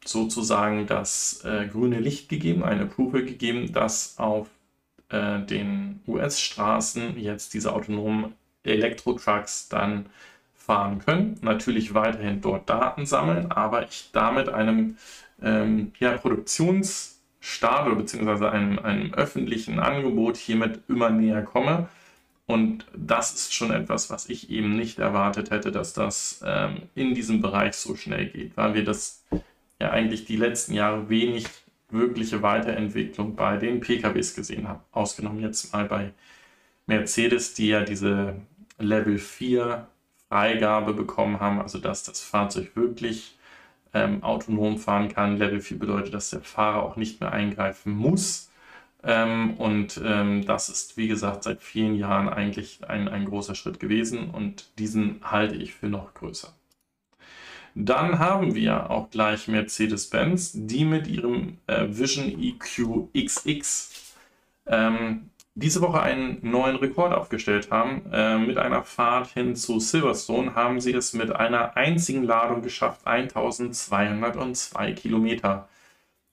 sozusagen 0.06 0.88
das 0.88 1.44
äh, 1.44 1.68
grüne 1.68 2.00
Licht 2.00 2.30
gegeben, 2.30 2.64
eine 2.64 2.84
Approval 2.84 3.24
gegeben, 3.26 3.74
dass 3.74 4.18
auf 4.18 4.48
äh, 5.10 5.40
den 5.42 6.02
US-Straßen 6.08 7.20
jetzt 7.20 7.54
diese 7.54 7.74
autonomen 7.74 8.34
Elektro-Trucks 8.64 9.68
dann 9.68 10.06
fahren 10.54 11.00
können. 11.00 11.38
Natürlich 11.42 11.94
weiterhin 11.94 12.42
dort 12.42 12.70
Daten 12.70 13.06
sammeln, 13.06 13.52
aber 13.52 13.84
ich 13.84 14.12
damit 14.14 14.48
einem 14.50 14.98
ähm, 15.42 15.92
ja, 16.00 16.18
Produktionsstart 16.18 17.19
oder 17.62 17.96
beziehungsweise 17.96 18.52
einem, 18.52 18.80
einem 18.80 19.14
öffentlichen 19.14 19.80
Angebot 19.80 20.38
hiermit 20.38 20.82
immer 20.88 21.10
näher 21.10 21.42
komme. 21.44 21.90
Und 22.46 22.86
das 22.96 23.34
ist 23.34 23.54
schon 23.54 23.72
etwas, 23.72 24.10
was 24.10 24.28
ich 24.28 24.50
eben 24.50 24.76
nicht 24.76 24.98
erwartet 24.98 25.52
hätte, 25.52 25.72
dass 25.72 25.94
das 25.94 26.42
ähm, 26.44 26.84
in 26.96 27.14
diesem 27.14 27.42
Bereich 27.42 27.76
so 27.76 27.96
schnell 27.96 28.28
geht, 28.28 28.58
weil 28.58 28.74
wir 28.74 28.84
das 28.84 29.24
ja 29.80 29.92
eigentlich 29.92 30.26
die 30.26 30.36
letzten 30.36 30.74
Jahre 30.74 31.10
wenig 31.10 31.46
wirkliche 31.90 32.42
Weiterentwicklung 32.42 33.36
bei 33.36 33.58
den 33.58 33.80
PKWs 33.80 34.36
gesehen 34.36 34.68
haben. 34.68 34.82
Ausgenommen 34.92 35.42
jetzt 35.42 35.72
mal 35.74 35.86
bei 35.86 36.12
Mercedes, 36.88 37.54
die 37.54 37.68
ja 37.68 37.84
diese 37.84 38.36
Level 38.80 39.18
4 39.18 39.88
Freigabe 40.28 40.94
bekommen 40.94 41.40
haben, 41.40 41.62
also 41.62 41.78
dass 41.78 42.04
das 42.04 42.22
Fahrzeug 42.22 42.76
wirklich 42.76 43.38
ähm, 43.94 44.24
autonom 44.24 44.78
fahren 44.78 45.10
kann. 45.10 45.38
Level 45.38 45.62
4 45.62 45.80
bedeutet, 45.80 46.14
dass 46.14 46.30
der 46.30 46.42
Fahrer 46.42 46.84
auch 46.84 46.96
nicht 46.96 47.22
mehr 47.22 47.32
eingreifen 47.32 47.94
muss. 47.94 48.50
Ähm, 49.04 49.56
und 49.58 50.00
ähm, 50.04 50.46
das 50.46 50.70
ist, 50.70 50.98
wie 50.98 51.08
gesagt, 51.08 51.44
seit 51.44 51.62
vielen 51.62 51.96
Jahren 51.96 52.30
eigentlich 52.30 52.82
ein, 52.88 53.08
ein 53.08 53.26
großer 53.26 53.56
Schritt 53.56 53.80
gewesen 53.80 54.30
und 54.32 54.78
diesen 54.78 55.22
halte 55.24 55.56
ich 55.56 55.74
für 55.74 55.88
noch 55.88 56.14
größer. 56.14 56.54
Dann 57.76 58.20
haben 58.20 58.56
wir 58.56 58.90
auch 58.90 59.10
gleich 59.10 59.48
Mercedes-Benz, 59.48 60.52
die 60.54 60.84
mit 60.84 61.08
ihrem 61.08 61.60
äh, 61.68 61.86
Vision 61.88 62.26
EQ 62.42 63.08
XX 63.16 64.16
ähm, 64.66 65.30
diese 65.60 65.82
Woche 65.82 66.02
einen 66.02 66.40
neuen 66.42 66.76
Rekord 66.78 67.14
aufgestellt 67.14 67.70
haben. 67.72 68.02
Äh, 68.12 68.38
mit 68.38 68.58
einer 68.58 68.84
Fahrt 68.84 69.28
hin 69.30 69.56
zu 69.56 69.80
Silverstone 69.80 70.56
haben 70.56 70.80
sie 70.82 70.94
es 70.94 71.14
mit 71.14 71.36
einer 71.36 71.78
einzigen 71.78 72.24
Ladung 72.24 72.62
geschafft, 72.62 73.06
1202 73.06 74.94
Kilometer 74.94 75.70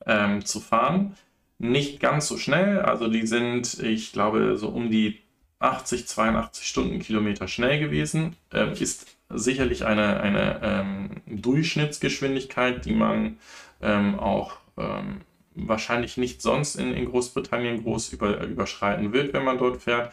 ähm, 0.07 0.45
zu 0.45 0.61
fahren. 0.61 1.17
Nicht 1.59 2.01
ganz 2.01 2.29
so 2.29 2.37
schnell, 2.37 2.81
also 2.81 3.09
die 3.09 3.27
sind, 3.27 3.83
ich 3.83 4.13
glaube, 4.13 4.57
so 4.57 4.69
um 4.69 4.91
die 4.91 5.21
80, 5.59 6.07
82 6.07 6.67
Stundenkilometer 6.67 7.49
schnell 7.49 7.81
gewesen. 7.81 8.37
Ähm, 8.53 8.73
ist 8.73 9.17
sicherlich 9.29 9.85
eine, 9.85 10.21
eine 10.21 10.61
ähm, 10.63 11.11
Durchschnittsgeschwindigkeit, 11.27 12.85
die 12.85 12.95
man 12.95 13.39
ähm, 13.83 14.19
auch 14.19 14.59
ähm, 14.77 15.23
wahrscheinlich 15.57 16.17
nicht 16.17 16.43
sonst 16.43 16.77
in, 16.77 16.93
in 16.95 17.07
Großbritannien 17.07 17.83
groß 17.83 18.13
über, 18.13 18.43
überschreiten 18.45 19.13
wird, 19.13 19.33
wenn 19.33 19.45
man 19.45 19.59
dort 19.59 19.83
fährt. 19.83 20.13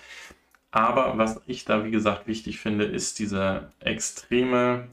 Aber 0.72 1.18
was 1.18 1.42
ich 1.46 1.66
da, 1.66 1.86
wie 1.86 1.92
gesagt, 1.92 2.28
wichtig 2.28 2.60
finde, 2.60 2.86
ist 2.86 3.20
diese 3.20 3.72
extreme 3.80 4.88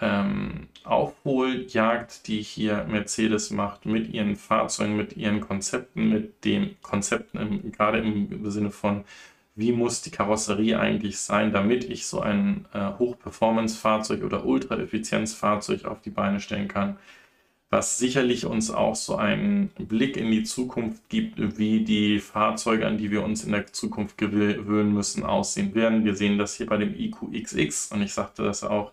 ähm, 0.00 0.68
Aufholjagd, 0.84 2.26
die 2.28 2.42
hier 2.42 2.84
Mercedes 2.84 3.50
macht 3.50 3.86
mit 3.86 4.12
ihren 4.12 4.36
Fahrzeugen, 4.36 4.96
mit 4.96 5.16
ihren 5.16 5.40
Konzepten, 5.40 6.10
mit 6.10 6.44
den 6.44 6.76
Konzepten, 6.82 7.38
im, 7.38 7.72
gerade 7.72 7.98
im 8.00 8.50
Sinne 8.50 8.70
von, 8.70 9.04
wie 9.54 9.72
muss 9.72 10.02
die 10.02 10.10
Karosserie 10.10 10.78
eigentlich 10.78 11.18
sein, 11.18 11.50
damit 11.50 11.84
ich 11.84 12.06
so 12.06 12.20
ein 12.20 12.66
äh, 12.74 12.92
Hoch-Performance-Fahrzeug 12.98 14.22
oder 14.22 14.44
Ultra-Effizienz-Fahrzeug 14.44 15.86
auf 15.86 16.02
die 16.02 16.10
Beine 16.10 16.40
stellen 16.40 16.68
kann 16.68 16.98
was 17.70 17.98
sicherlich 17.98 18.46
uns 18.46 18.70
auch 18.70 18.94
so 18.94 19.16
einen 19.16 19.68
Blick 19.78 20.16
in 20.16 20.30
die 20.30 20.44
Zukunft 20.44 21.08
gibt, 21.08 21.58
wie 21.58 21.84
die 21.84 22.20
Fahrzeuge, 22.20 22.86
an 22.86 22.98
die 22.98 23.10
wir 23.10 23.24
uns 23.24 23.44
in 23.44 23.52
der 23.52 23.66
Zukunft 23.66 24.16
gewöhnen 24.18 24.94
müssen, 24.94 25.24
aussehen 25.24 25.74
werden. 25.74 26.04
Wir 26.04 26.14
sehen 26.14 26.38
das 26.38 26.54
hier 26.54 26.66
bei 26.66 26.76
dem 26.76 26.94
IQXX 26.94 27.92
und 27.92 28.02
ich 28.02 28.14
sagte 28.14 28.44
das 28.44 28.62
auch, 28.62 28.92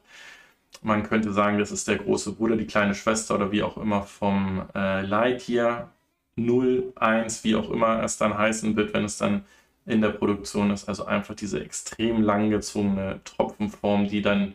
man 0.82 1.04
könnte 1.04 1.32
sagen, 1.34 1.60
das 1.60 1.72
ist 1.72 1.88
der 1.88 1.98
große 1.98 2.34
Bruder, 2.34 2.58
die 2.58 2.66
kleine 2.66 2.96
Schwester 2.96 3.36
oder 3.36 3.52
wie 3.52 3.64
auch 3.64 3.78
immer 3.78 4.04
vom 4.04 4.64
äh, 4.76 5.02
Lightyear 5.04 5.92
0, 6.36 6.94
1, 6.96 7.44
wie 7.44 7.56
auch 7.56 7.70
immer 7.70 8.04
es 8.04 8.18
dann 8.18 8.38
heißen 8.38 8.76
wird, 8.76 8.94
wenn 8.94 9.06
es 9.06 9.18
dann 9.18 9.46
in 9.86 10.02
der 10.02 10.10
Produktion 10.10 10.72
ist. 10.72 10.90
Also 10.90 11.06
einfach 11.06 11.36
diese 11.36 11.64
extrem 11.64 12.22
langgezogene 12.24 13.22
Tropfenform, 13.24 14.08
die 14.08 14.22
dann 14.22 14.54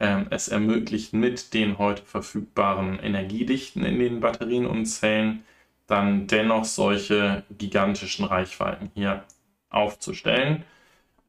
ähm, 0.00 0.26
es 0.30 0.48
ermöglicht, 0.48 1.12
mit 1.12 1.54
den 1.54 1.78
heute 1.78 2.02
verfügbaren 2.02 2.98
Energiedichten 2.98 3.84
in 3.84 3.98
den 3.98 4.20
Batterien 4.20 4.66
und 4.66 4.86
Zellen 4.86 5.44
dann 5.86 6.26
dennoch 6.26 6.64
solche 6.64 7.44
gigantischen 7.58 8.24
Reichweiten 8.24 8.90
hier 8.94 9.24
aufzustellen. 9.70 10.64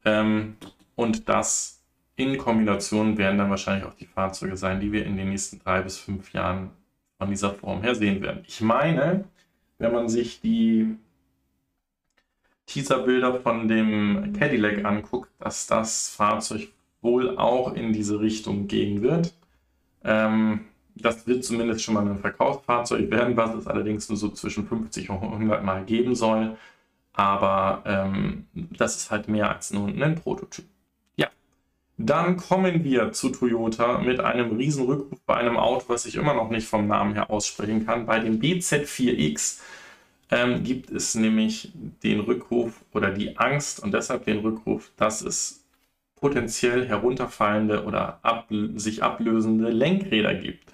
Ähm, 0.04 0.56
und 0.94 1.28
das 1.28 1.82
in 2.16 2.38
Kombination 2.38 3.18
werden 3.18 3.38
dann 3.38 3.50
wahrscheinlich 3.50 3.86
auch 3.86 3.94
die 3.94 4.06
Fahrzeuge 4.06 4.56
sein, 4.56 4.80
die 4.80 4.90
wir 4.92 5.04
in 5.04 5.16
den 5.16 5.28
nächsten 5.28 5.58
drei 5.58 5.82
bis 5.82 5.98
fünf 5.98 6.32
Jahren 6.32 6.70
von 7.18 7.30
dieser 7.30 7.52
Form 7.52 7.82
her 7.82 7.94
sehen 7.94 8.22
werden. 8.22 8.44
Ich 8.46 8.60
meine, 8.60 9.24
wenn 9.78 9.92
man 9.92 10.08
sich 10.08 10.40
die 10.40 10.96
Teaserbilder 12.66 13.40
von 13.40 13.68
dem 13.68 14.32
Cadillac 14.38 14.84
anguckt, 14.84 15.30
dass 15.38 15.66
das 15.66 16.10
Fahrzeug 16.10 16.68
wohl 17.06 17.38
auch 17.38 17.72
in 17.74 17.92
diese 17.92 18.20
Richtung 18.20 18.66
gehen 18.66 19.00
wird. 19.00 19.32
Ähm, 20.04 20.60
das 20.96 21.26
wird 21.26 21.44
zumindest 21.44 21.82
schon 21.82 21.94
mal 21.94 22.06
ein 22.06 22.18
Verkaufsfahrzeug 22.18 23.10
werden, 23.10 23.36
was 23.36 23.54
es 23.54 23.66
allerdings 23.66 24.08
nur 24.08 24.18
so 24.18 24.30
zwischen 24.30 24.66
50 24.66 25.10
und 25.10 25.22
100 25.22 25.64
Mal 25.64 25.84
geben 25.84 26.14
soll. 26.14 26.56
Aber 27.12 27.82
ähm, 27.86 28.46
das 28.52 28.96
ist 28.96 29.10
halt 29.10 29.28
mehr 29.28 29.54
als 29.54 29.72
nur 29.72 29.88
ein 29.88 30.14
Prototyp. 30.16 30.66
Ja, 31.16 31.28
dann 31.96 32.36
kommen 32.36 32.84
wir 32.84 33.12
zu 33.12 33.30
Toyota 33.30 33.98
mit 33.98 34.20
einem 34.20 34.56
riesen 34.56 34.84
Rückruf 34.84 35.18
bei 35.26 35.36
einem 35.36 35.56
Auto, 35.56 35.84
was 35.88 36.06
ich 36.06 36.16
immer 36.16 36.34
noch 36.34 36.50
nicht 36.50 36.66
vom 36.66 36.86
Namen 36.86 37.14
her 37.14 37.30
aussprechen 37.30 37.86
kann. 37.86 38.06
Bei 38.06 38.18
dem 38.18 38.40
BZ4X 38.40 39.60
ähm, 40.30 40.64
gibt 40.64 40.90
es 40.90 41.14
nämlich 41.14 41.72
den 42.02 42.20
Rückruf 42.20 42.84
oder 42.92 43.10
die 43.10 43.36
Angst 43.38 43.82
und 43.82 43.92
deshalb 43.92 44.24
den 44.24 44.38
Rückruf, 44.38 44.90
dass 44.96 45.22
es 45.22 45.65
potenziell 46.16 46.86
herunterfallende 46.86 47.84
oder 47.84 48.18
ab, 48.22 48.48
sich 48.74 49.02
ablösende 49.02 49.70
Lenkräder 49.70 50.34
gibt. 50.34 50.72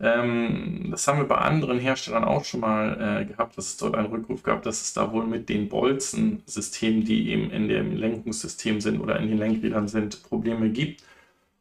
Ähm, 0.00 0.88
das 0.90 1.06
haben 1.06 1.18
wir 1.18 1.28
bei 1.28 1.36
anderen 1.38 1.78
Herstellern 1.78 2.24
auch 2.24 2.44
schon 2.44 2.60
mal 2.60 3.22
äh, 3.22 3.24
gehabt, 3.24 3.56
dass 3.56 3.68
es 3.68 3.76
dort 3.76 3.94
einen 3.94 4.08
Rückruf 4.08 4.42
gab, 4.42 4.62
dass 4.62 4.82
es 4.82 4.92
da 4.92 5.12
wohl 5.12 5.26
mit 5.26 5.48
den 5.48 5.68
Bolzensystemen, 5.68 7.04
die 7.04 7.30
eben 7.30 7.50
in 7.50 7.68
dem 7.68 7.96
Lenkungssystem 7.96 8.80
sind 8.80 9.00
oder 9.00 9.18
in 9.20 9.28
den 9.28 9.38
Lenkrädern 9.38 9.88
sind, 9.88 10.22
Probleme 10.24 10.70
gibt. 10.70 11.04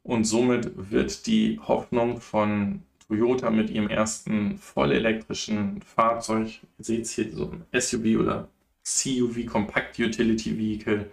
Und 0.04 0.24
somit 0.26 0.72
wird 0.91 1.28
die 1.28 1.60
Hoffnung 1.60 2.20
von 2.20 2.82
Toyota 3.08 3.52
mit 3.52 3.70
ihrem 3.70 3.89
ersten 3.89 4.58
vollelektrischen 4.58 5.82
Fahrzeug, 5.84 6.62
ihr 6.80 6.86
seht 6.86 7.02
es 7.04 7.12
hier 7.13 7.32
so 7.32 7.52
ein 7.52 7.80
SUV 7.80 8.20
oder 8.20 8.50
CUV, 8.84 9.46
Compact 9.46 10.00
Utility 10.00 10.58
Vehicle, 10.58 11.12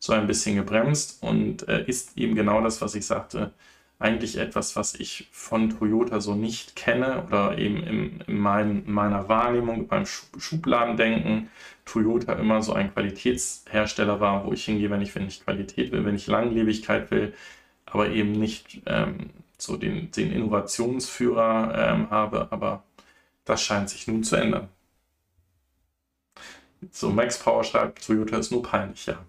so 0.00 0.12
ein 0.12 0.26
bisschen 0.26 0.56
gebremst 0.56 1.22
und 1.22 1.68
äh, 1.68 1.84
ist 1.86 2.16
eben 2.16 2.34
genau 2.34 2.60
das, 2.62 2.80
was 2.80 2.94
ich 2.94 3.06
sagte, 3.06 3.52
eigentlich 3.98 4.36
etwas, 4.38 4.76
was 4.76 4.94
ich 4.94 5.28
von 5.32 5.70
Toyota 5.70 6.20
so 6.20 6.34
nicht 6.34 6.76
kenne 6.76 7.24
oder 7.26 7.58
eben 7.58 7.82
in, 7.82 8.20
in, 8.20 8.38
mein, 8.38 8.84
in 8.86 8.92
meiner 8.92 9.28
Wahrnehmung 9.28 9.88
beim 9.88 10.06
Schubladendenken 10.06 11.50
Toyota 11.84 12.34
immer 12.34 12.62
so 12.62 12.74
ein 12.74 12.92
Qualitätshersteller 12.92 14.20
war, 14.20 14.46
wo 14.46 14.52
ich 14.52 14.64
hingehe, 14.64 14.90
wenn 14.90 15.02
ich, 15.02 15.14
wenn 15.14 15.26
ich 15.26 15.44
Qualität 15.44 15.90
will, 15.92 16.04
wenn 16.04 16.14
ich 16.14 16.26
Langlebigkeit 16.28 17.10
will, 17.10 17.34
aber 17.86 18.10
eben 18.10 18.32
nicht 18.32 18.82
ähm, 18.86 19.30
so 19.58 19.76
den, 19.76 20.10
den 20.12 20.32
Innovationsführer 20.32 21.92
ähm, 21.92 22.10
habe, 22.10 22.48
aber 22.52 22.84
das 23.44 23.62
scheint 23.62 23.90
sich 23.90 24.06
nun 24.06 24.22
zu 24.24 24.36
ändern. 24.36 24.68
So, 26.90 27.10
Max 27.10 27.38
Power 27.38 27.64
schreibt, 27.64 28.04
Toyota 28.06 28.38
ist 28.38 28.50
nur 28.52 28.62
peinlich, 28.62 29.06
ja. 29.06 29.24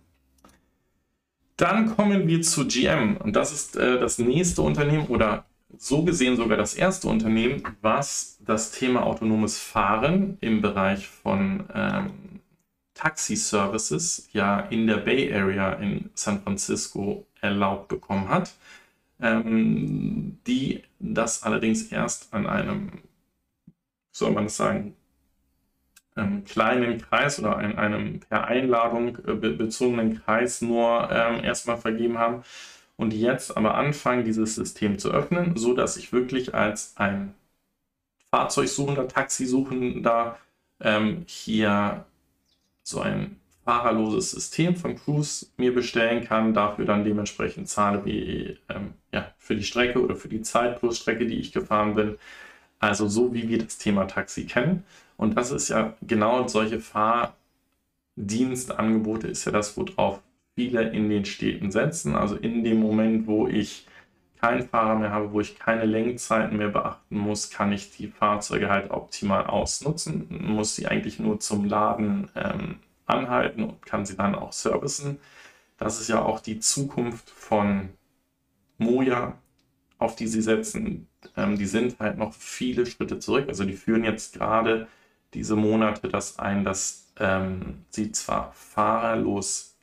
Dann 1.59 1.93
kommen 1.93 2.25
wir 2.25 2.41
zu 2.41 2.65
GM 2.65 3.17
und 3.17 3.35
das 3.35 3.51
ist 3.51 3.75
äh, 3.75 3.99
das 3.99 4.17
nächste 4.17 4.61
Unternehmen 4.61 5.07
oder 5.07 5.43
so 5.77 6.05
gesehen 6.05 6.37
sogar 6.37 6.57
das 6.57 6.73
erste 6.73 7.09
Unternehmen, 7.09 7.61
was 7.81 8.39
das 8.45 8.71
Thema 8.71 9.03
autonomes 9.03 9.59
Fahren 9.59 10.37
im 10.39 10.61
Bereich 10.61 11.09
von 11.09 11.65
ähm, 11.73 12.39
Taxi-Services 12.93 14.29
ja 14.31 14.61
in 14.61 14.87
der 14.87 14.97
Bay 14.97 15.33
Area 15.33 15.73
in 15.73 16.09
San 16.13 16.41
Francisco 16.41 17.27
erlaubt 17.41 17.89
bekommen 17.89 18.29
hat, 18.29 18.53
ähm, 19.19 20.39
die 20.47 20.83
das 20.99 21.43
allerdings 21.43 21.91
erst 21.91 22.33
an 22.33 22.47
einem, 22.47 23.01
soll 24.13 24.31
man 24.31 24.45
es 24.45 24.55
sagen, 24.55 24.95
ähm, 26.19 26.45
kleinen 26.45 26.99
Kreis 26.99 27.39
oder 27.39 27.59
in 27.61 27.77
einem 27.77 28.19
per 28.19 28.45
Einladung 28.45 29.17
äh, 29.25 29.33
bezogenen 29.33 30.21
Kreis 30.21 30.61
nur 30.61 31.09
ähm, 31.11 31.43
erstmal 31.43 31.77
vergeben 31.77 32.17
haben 32.17 32.43
und 32.97 33.13
jetzt 33.13 33.55
aber 33.55 33.75
anfangen, 33.75 34.25
dieses 34.25 34.55
System 34.55 34.99
zu 34.99 35.11
öffnen, 35.11 35.55
so 35.55 35.73
dass 35.73 35.97
ich 35.97 36.11
wirklich 36.11 36.53
als 36.53 36.93
ein 36.97 37.33
Fahrzeugsuchender, 38.31 39.07
Taxisuchender 39.07 40.37
ähm, 40.81 41.23
hier 41.27 42.05
so 42.83 43.01
ein 43.01 43.39
fahrerloses 43.63 44.31
System 44.31 44.75
von 44.75 44.95
Cruise 44.95 45.47
mir 45.57 45.73
bestellen 45.73 46.25
kann, 46.25 46.53
dafür 46.53 46.85
dann 46.85 47.03
dementsprechend 47.03 47.69
zahle 47.69 48.03
wie 48.03 48.57
ähm, 48.67 48.93
ja, 49.11 49.31
für 49.37 49.55
die 49.55 49.63
Strecke 49.63 50.03
oder 50.03 50.15
für 50.15 50.27
die 50.27 50.41
Zeit 50.41 50.79
plus 50.79 50.97
Strecke, 50.97 51.27
die 51.27 51.39
ich 51.39 51.51
gefahren 51.51 51.95
bin. 51.95 52.17
Also 52.79 53.07
so 53.07 53.33
wie 53.33 53.47
wir 53.47 53.59
das 53.59 53.77
Thema 53.77 54.05
Taxi 54.05 54.45
kennen. 54.45 54.83
Und 55.19 55.35
das 55.35 55.51
ist 55.51 55.67
ja 55.67 55.95
genau 56.01 56.47
solche 56.47 56.79
Fahrdienstangebote 58.15 59.27
ist 59.27 59.43
ja 59.43 59.51
das, 59.51 59.75
worauf 59.75 60.21
viele 60.55 60.89
in 60.91 61.09
den 61.09 61.25
Städten 61.25 61.71
setzen. 61.71 62.15
Also 62.15 62.37
in 62.37 62.63
dem 62.63 62.79
Moment, 62.79 63.27
wo 63.27 63.45
ich 63.45 63.85
keinen 64.39 64.65
Fahrer 64.69 64.95
mehr 64.97 65.09
habe, 65.11 65.33
wo 65.33 65.41
ich 65.41 65.59
keine 65.59 65.83
Lenkzeiten 65.83 66.55
mehr 66.57 66.69
beachten 66.69 67.17
muss, 67.17 67.49
kann 67.49 67.73
ich 67.73 67.91
die 67.91 68.07
Fahrzeuge 68.07 68.69
halt 68.69 68.91
optimal 68.91 69.45
ausnutzen, 69.45 70.27
muss 70.29 70.77
sie 70.77 70.87
eigentlich 70.87 71.19
nur 71.19 71.41
zum 71.41 71.65
Laden 71.65 72.29
ähm, 72.35 72.77
anhalten 73.05 73.63
und 73.63 73.85
kann 73.85 74.05
sie 74.05 74.15
dann 74.15 74.35
auch 74.35 74.53
servicen. 74.53 75.19
Das 75.77 75.99
ist 75.99 76.07
ja 76.07 76.21
auch 76.21 76.39
die 76.39 76.59
Zukunft 76.59 77.29
von 77.29 77.89
Moja, 78.77 79.37
auf 79.97 80.15
die 80.15 80.27
sie 80.27 80.41
setzen. 80.41 81.09
Ähm, 81.35 81.57
die 81.57 81.65
sind 81.65 81.99
halt 81.99 82.17
noch 82.17 82.33
viele 82.33 82.85
Schritte 82.85 83.19
zurück. 83.19 83.49
Also 83.49 83.65
die 83.65 83.73
führen 83.73 84.05
jetzt 84.05 84.33
gerade 84.35 84.87
diese 85.33 85.55
Monate 85.55 86.07
das 86.09 86.39
ein, 86.39 86.63
dass 86.63 87.11
ähm, 87.19 87.85
sie 87.89 88.11
zwar 88.11 88.51
fahrerlos 88.53 89.75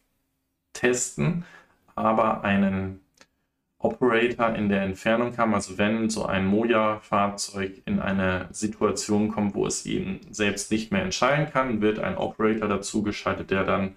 testen, 0.73 1.45
aber 1.95 2.45
einen 2.45 3.01
Operator 3.79 4.55
in 4.55 4.69
der 4.69 4.83
Entfernung 4.83 5.37
haben. 5.37 5.55
Also 5.55 5.79
wenn 5.79 6.11
so 6.11 6.27
ein 6.27 6.47
Moja-Fahrzeug 6.47 7.83
in 7.85 8.01
eine 8.01 8.49
Situation 8.51 9.29
kommt, 9.29 9.55
wo 9.55 9.67
es 9.67 9.87
eben 9.87 10.21
selbst 10.31 10.71
nicht 10.71 10.93
mehr 10.93 11.03
entscheiden 11.03 11.51
kann, 11.53 11.81
wird 11.81 11.99
ein 11.99 12.17
Operator 12.17 12.69
dazu 12.69 13.03
geschaltet, 13.03 13.51
der 13.51 13.65
dann 13.65 13.95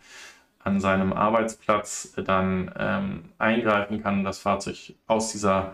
an 0.64 0.80
seinem 0.80 1.14
Arbeitsplatz 1.14 2.14
dann 2.26 2.72
ähm, 2.78 3.24
eingreifen 3.38 4.04
kann, 4.04 4.24
das 4.24 4.39
Fahrzeug 4.39 4.93
aus 5.08 5.32
dieser 5.32 5.74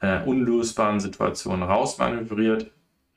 äh, 0.00 0.22
unlösbaren 0.24 1.00
Situation 1.00 1.62
rausmanövriert. 1.62 2.70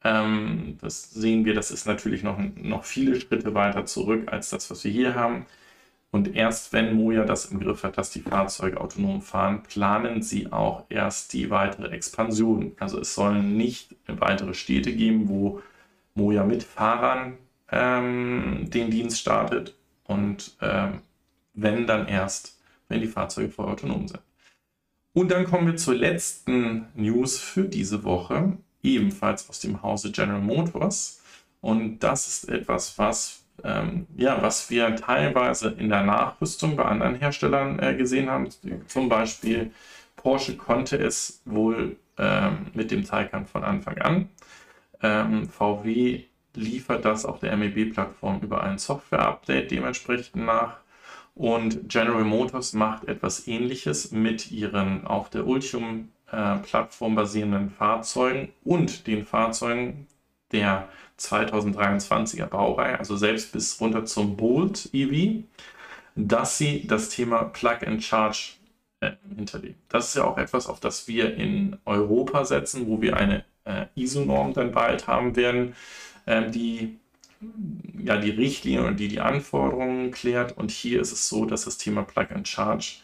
Ähm, 0.04 0.78
das 0.82 1.12
sehen 1.12 1.45
wir, 1.45 1.54
das 1.54 1.72
ist 1.72 1.86
natürlich 1.86 2.24
noch, 2.24 2.38
noch 2.56 2.84
viele 2.86 3.20
Schritte 3.20 3.54
weiter 3.54 3.86
zurück 3.86 4.32
als 4.32 4.50
das, 4.50 4.70
was 4.72 4.84
wir 4.84 4.91
hier 4.91 5.16
haben. 5.16 5.45
Und 6.12 6.36
erst 6.36 6.74
wenn 6.74 6.95
Moja 6.95 7.24
das 7.26 7.45
im 7.45 7.60
Griff 7.60 7.84
hat, 7.84 7.97
dass 7.97 8.10
die 8.10 8.22
Fahrzeuge 8.22 8.82
autonom 8.82 9.22
fahren, 9.22 9.62
planen 9.64 10.24
sie 10.24 10.52
auch 10.52 10.86
erst 10.89 11.34
die 11.34 11.50
weitere 11.50 11.89
Expansion. 11.89 12.74
Also 12.80 13.00
es 13.00 13.14
sollen 13.14 13.58
nicht 13.58 13.95
weitere 14.08 14.54
Städte 14.56 14.93
geben, 14.93 15.30
wo 15.30 15.62
Moja 16.16 16.43
mit 16.43 16.64
Fahrern 16.64 17.38
ähm, 17.72 18.70
den 18.70 18.89
Dienst 18.89 19.20
startet 19.20 19.76
und 20.06 20.58
ähm, 20.62 21.02
wenn 21.54 21.86
dann 21.86 22.08
erst, 22.08 22.60
wenn 22.88 23.02
die 23.02 23.08
Fahrzeuge 23.08 23.50
voll 23.50 23.68
autonom 23.68 24.08
sind. 24.08 24.22
Und 25.14 25.32
dann 25.32 25.45
kommen 25.45 25.68
wir 25.68 25.76
zur 25.76 25.95
letzten 25.95 26.88
News 26.95 27.39
für 27.39 27.64
diese 27.64 28.04
Woche, 28.04 28.58
ebenfalls 28.84 29.49
aus 29.49 29.59
dem 29.59 29.82
Hause 29.82 30.11
General 30.11 30.41
Motors. 30.41 31.21
Und 31.61 31.99
das 31.99 32.27
ist 32.27 32.49
etwas, 32.49 32.97
was 32.97 33.39
ähm, 33.63 34.07
ja, 34.15 34.41
was 34.41 34.69
wir 34.69 34.95
teilweise 34.95 35.69
in 35.77 35.89
der 35.89 36.03
Nachrüstung 36.03 36.75
bei 36.75 36.86
anderen 36.86 37.15
Herstellern 37.15 37.80
äh, 37.80 37.95
gesehen 37.95 38.30
haben. 38.30 38.47
Zum 38.88 39.09
Beispiel 39.09 39.71
Porsche 40.15 40.57
konnte 40.57 40.97
es 40.97 41.41
wohl 41.45 41.97
ähm, 42.17 42.67
mit 42.73 42.91
dem 42.91 43.03
Taycan 43.05 43.45
von 43.45 43.63
Anfang 43.63 43.97
an. 43.99 44.30
Ähm, 45.01 45.49
VW 45.49 46.23
liefert 46.55 47.05
das 47.05 47.25
auf 47.25 47.39
der 47.39 47.55
MEB-Plattform 47.55 48.41
über 48.41 48.63
ein 48.63 48.77
Software-Update 48.77 49.71
dementsprechend 49.71 50.43
nach. 50.45 50.77
Und 51.36 51.88
General 51.88 52.25
Motors 52.25 52.73
macht 52.73 53.07
etwas 53.07 53.47
ähnliches 53.47 54.11
mit 54.11 54.51
ihren 54.51 55.07
auf 55.07 55.30
der 55.30 55.47
Ultium-Plattform 55.47 56.09
äh, 56.32 57.09
basierenden 57.15 57.71
Fahrzeugen 57.71 58.51
und 58.63 59.07
den 59.07 59.25
Fahrzeugen 59.25 60.07
der 60.51 60.89
2023er 61.19 62.45
Baureihe, 62.45 62.97
also 62.97 63.17
selbst 63.17 63.51
bis 63.51 63.80
runter 63.80 64.05
zum 64.05 64.38
Bolt 64.38 64.89
EV, 64.93 65.43
dass 66.15 66.57
sie 66.57 66.88
das 66.88 67.09
Thema 67.09 67.43
Plug 67.43 67.86
and 67.86 68.03
Charge 68.03 68.53
äh, 69.01 69.11
hinterlegen. 69.36 69.75
Das 69.89 70.09
ist 70.09 70.15
ja 70.15 70.23
auch 70.23 70.38
etwas, 70.38 70.67
auf 70.67 70.80
das 70.80 71.07
wir 71.07 71.36
in 71.36 71.77
Europa 71.86 72.45
setzen, 72.45 72.88
wo 72.88 73.01
wir 73.01 73.17
eine 73.17 73.45
äh, 73.65 73.86
ISO-Norm 73.95 74.53
dann 74.53 74.71
bald 74.71 75.07
haben 75.07 75.36
werden, 75.36 75.75
äh, 76.25 76.49
die 76.49 76.97
ja 78.03 78.17
die 78.17 78.32
Richtlinie 78.32 78.86
und 78.86 78.99
die 78.99 79.07
die 79.07 79.21
Anforderungen 79.21 80.11
klärt. 80.11 80.57
Und 80.57 80.71
hier 80.71 80.99
ist 81.01 81.11
es 81.11 81.30
so, 81.30 81.45
dass 81.45 81.65
das 81.65 81.77
Thema 81.77 82.03
Plug 82.03 82.27
and 82.32 82.47
Charge 82.47 82.97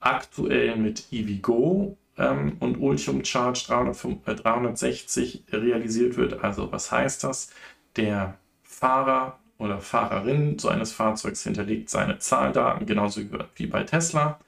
aktuell 0.00 0.76
mit 0.76 1.04
EVgo 1.12 1.96
ähm, 2.20 2.56
und 2.60 2.76
Ultium 2.76 3.24
Charge 3.24 3.64
360 3.66 5.44
äh, 5.50 5.56
realisiert 5.56 6.16
wird. 6.16 6.44
Also 6.44 6.70
was 6.70 6.92
heißt 6.92 7.24
das? 7.24 7.50
Der 7.96 8.38
Fahrer 8.62 9.38
oder 9.58 9.80
Fahrerin 9.80 10.58
so 10.58 10.68
eines 10.68 10.92
Fahrzeugs 10.92 11.42
hinterlegt 11.42 11.90
seine 11.90 12.18
Zahldaten, 12.18 12.86
genauso 12.86 13.22
wie 13.56 13.66
bei 13.66 13.82
Tesla, 13.84 14.38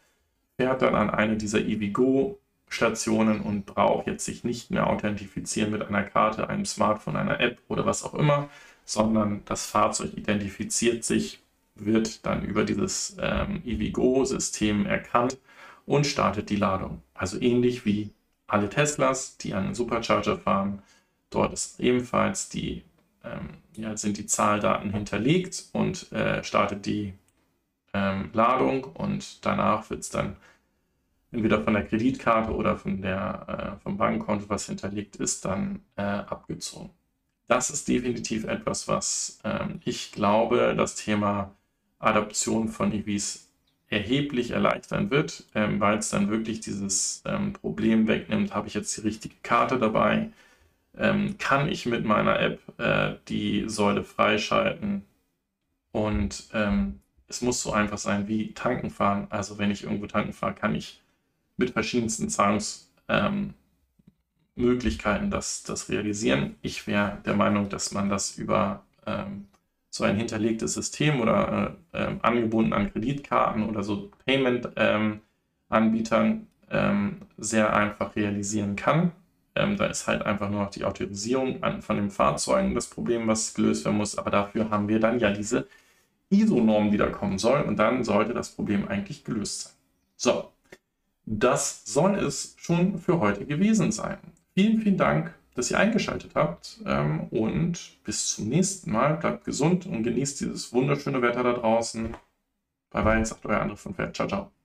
fährt 0.57 0.83
dann 0.83 0.95
an 0.95 1.11
eine 1.11 1.37
dieser 1.37 1.61
EVgo 1.61 2.39
Stationen 2.69 3.41
und 3.41 3.67
braucht 3.67 4.07
jetzt 4.07 4.25
sich 4.25 4.45
nicht 4.45 4.71
mehr 4.71 4.87
authentifizieren 4.89 5.71
mit 5.71 5.83
einer 5.83 6.03
Karte, 6.05 6.49
einem 6.49 6.65
Smartphone, 6.65 7.17
einer 7.17 7.41
App 7.41 7.59
oder 7.69 7.85
was 7.85 8.03
auch 8.05 8.15
immer, 8.15 8.49
sondern 8.85 9.43
das 9.45 9.67
Fahrzeug 9.67 10.15
identifiziert 10.17 11.05
sich, 11.05 11.43
wird 11.75 12.25
dann 12.25 12.45
über 12.45 12.65
dieses 12.65 13.17
ähm, 13.21 13.63
EVgo-System 13.65 14.87
erkannt 14.87 15.39
und 15.87 16.07
startet 16.07 16.51
die 16.51 16.57
Ladung. 16.57 17.03
Also 17.23 17.41
ähnlich 17.41 17.87
wie 17.87 18.11
alle 18.49 18.69
Teslas, 18.69 19.37
die 19.37 19.55
einen 19.55 19.77
Supercharger 19.77 20.39
fahren. 20.39 20.83
Dort 21.31 21.53
ist 21.53 21.79
ebenfalls 21.79 22.49
die, 22.49 22.83
ähm, 23.23 23.59
ja, 23.77 23.97
sind 23.97 24.19
die 24.19 24.27
Zahldaten 24.27 24.93
hinterlegt 24.93 25.67
und 25.73 26.11
äh, 26.11 26.43
startet 26.43 26.85
die 26.85 27.15
ähm, 27.95 28.31
Ladung 28.33 28.83
und 28.83 29.47
danach 29.47 29.89
wird 29.89 30.01
es 30.01 30.11
dann 30.11 30.35
entweder 31.31 31.63
von 31.63 31.75
der 31.75 31.87
Kreditkarte 31.87 32.53
oder 32.53 32.77
von 32.77 33.01
der, 33.01 33.77
äh, 33.79 33.83
vom 33.85 33.99
Bankkonto, 33.99 34.49
was 34.49 34.67
hinterlegt 34.67 35.15
ist, 35.15 35.45
dann 35.45 35.85
äh, 35.95 36.03
abgezogen. 36.03 36.91
Das 37.47 37.71
ist 37.71 37.87
definitiv 37.87 38.43
etwas, 38.47 38.89
was 38.89 39.39
ähm, 39.45 39.81
ich 39.85 40.11
glaube, 40.11 40.75
das 40.77 40.97
Thema 40.97 41.55
Adoption 42.01 42.67
von 42.67 42.93
EVs 42.93 43.52
erheblich 43.93 44.51
erleichtern 44.53 45.11
wird, 45.11 45.45
ähm, 45.55 45.81
weil 45.81 45.99
es 45.99 46.11
dann 46.11 46.31
wirklich 46.31 46.61
dieses 46.61 47.23
ähm, 47.27 47.53
Problem 47.53 48.07
wegnimmt, 48.09 48.55
habe 48.55 48.69
ich 48.69 48.75
jetzt 48.75 48.97
die 48.97 49.03
richtige 49.03 49.37
Karte 49.43 49.79
dabei, 49.79 50.31
ähm, 50.97 51.37
kann 51.39 51.69
ich 51.69 51.87
mit 51.87 52.05
meiner 52.05 52.41
App 52.41 52.61
äh, 52.79 53.17
die 53.29 53.65
Säule 53.69 54.05
freischalten 54.05 55.05
und 55.93 56.49
ähm, 56.55 57.01
es 57.29 57.43
muss 57.43 57.63
so 57.63 57.73
einfach 57.73 57.99
sein 57.99 58.29
wie 58.29 58.53
tanken 58.55 58.91
fahren. 58.91 59.27
Also 59.31 59.59
wenn 59.59 59.71
ich 59.71 59.85
irgendwo 59.85 60.07
tanken 60.07 60.33
fahre, 60.33 60.55
kann 60.55 60.75
ich 60.75 61.03
mit 61.57 61.71
verschiedensten 61.71 62.29
Zahlungsmöglichkeiten 62.29 65.25
ähm, 65.25 65.31
das, 65.31 65.63
das 65.65 65.89
realisieren. 65.91 66.57
Ich 66.63 66.87
wäre 66.87 67.19
der 67.25 67.35
Meinung, 67.35 67.69
dass 67.69 67.93
man 67.93 68.09
das 68.09 68.37
über 68.39 68.85
ähm, 69.07 69.47
so 69.93 70.03
ein 70.05 70.17
hinterlegtes 70.17 70.73
System 70.73 71.21
oder 71.21 71.77
äh, 71.93 71.99
äh, 71.99 72.17
angebunden 72.23 72.73
an 72.73 72.91
Kreditkarten 72.91 73.69
oder 73.69 73.83
so 73.83 74.11
Payment-Anbietern 74.25 76.27
ähm, 76.27 76.47
ähm, 76.71 77.17
sehr 77.37 77.77
einfach 77.77 78.17
realisieren 78.17 78.75
kann. 78.75 79.13
Ähm, 79.55 79.77
da 79.77 79.85
ist 79.85 80.07
halt 80.07 80.23
einfach 80.23 80.49
nur 80.49 80.63
noch 80.63 80.71
die 80.71 80.87
Autorisierung 80.87 81.63
an, 81.63 81.83
von 81.83 81.97
den 81.97 82.11
Fahrzeugen 82.11 82.75
das 82.75 82.89
Problem, 82.89 83.29
was 83.29 83.53
gelöst 83.53 83.85
werden 83.85 83.99
muss. 83.99 84.17
Aber 84.17 84.31
dafür 84.31 84.71
haben 84.71 84.89
wir 84.89 84.99
dann 84.99 85.19
ja 85.19 85.31
diese 85.31 85.69
ISO-Norm, 86.31 86.91
die 86.91 86.97
da 86.97 87.11
kommen 87.11 87.37
soll. 87.37 87.61
Und 87.61 87.79
dann 87.79 88.03
sollte 88.03 88.33
das 88.33 88.49
Problem 88.49 88.89
eigentlich 88.89 89.25
gelöst 89.25 89.61
sein. 89.61 89.73
So, 90.17 90.53
das 91.27 91.85
soll 91.85 92.15
es 92.15 92.57
schon 92.59 92.99
für 92.99 93.21
heute 93.21 93.45
gewesen 93.45 93.93
sein. 93.93 94.17
Vielen, 94.55 94.81
vielen 94.81 94.97
Dank, 94.97 95.35
dass 95.55 95.71
ihr 95.71 95.79
eingeschaltet 95.79 96.33
habt 96.35 96.81
ähm, 96.87 97.29
und 97.31 98.03
bis 98.05 98.35
zum 98.35 98.49
nächsten 98.49 98.91
Mal. 98.91 99.17
Bleibt 99.17 99.45
gesund 99.45 99.87
und 99.87 100.03
genießt 100.03 100.41
dieses 100.41 100.73
wunderschöne 100.73 101.23
Wetter 101.23 101.43
da 101.43 101.53
draußen. 101.53 102.17
Bye 102.91 103.03
bye, 103.03 103.25
sagt 103.27 103.47
euer 103.47 103.61
André 103.61 103.77
von 103.77 103.95
Pferd. 103.95 104.17
Ciao, 104.17 104.29
ciao. 104.29 104.62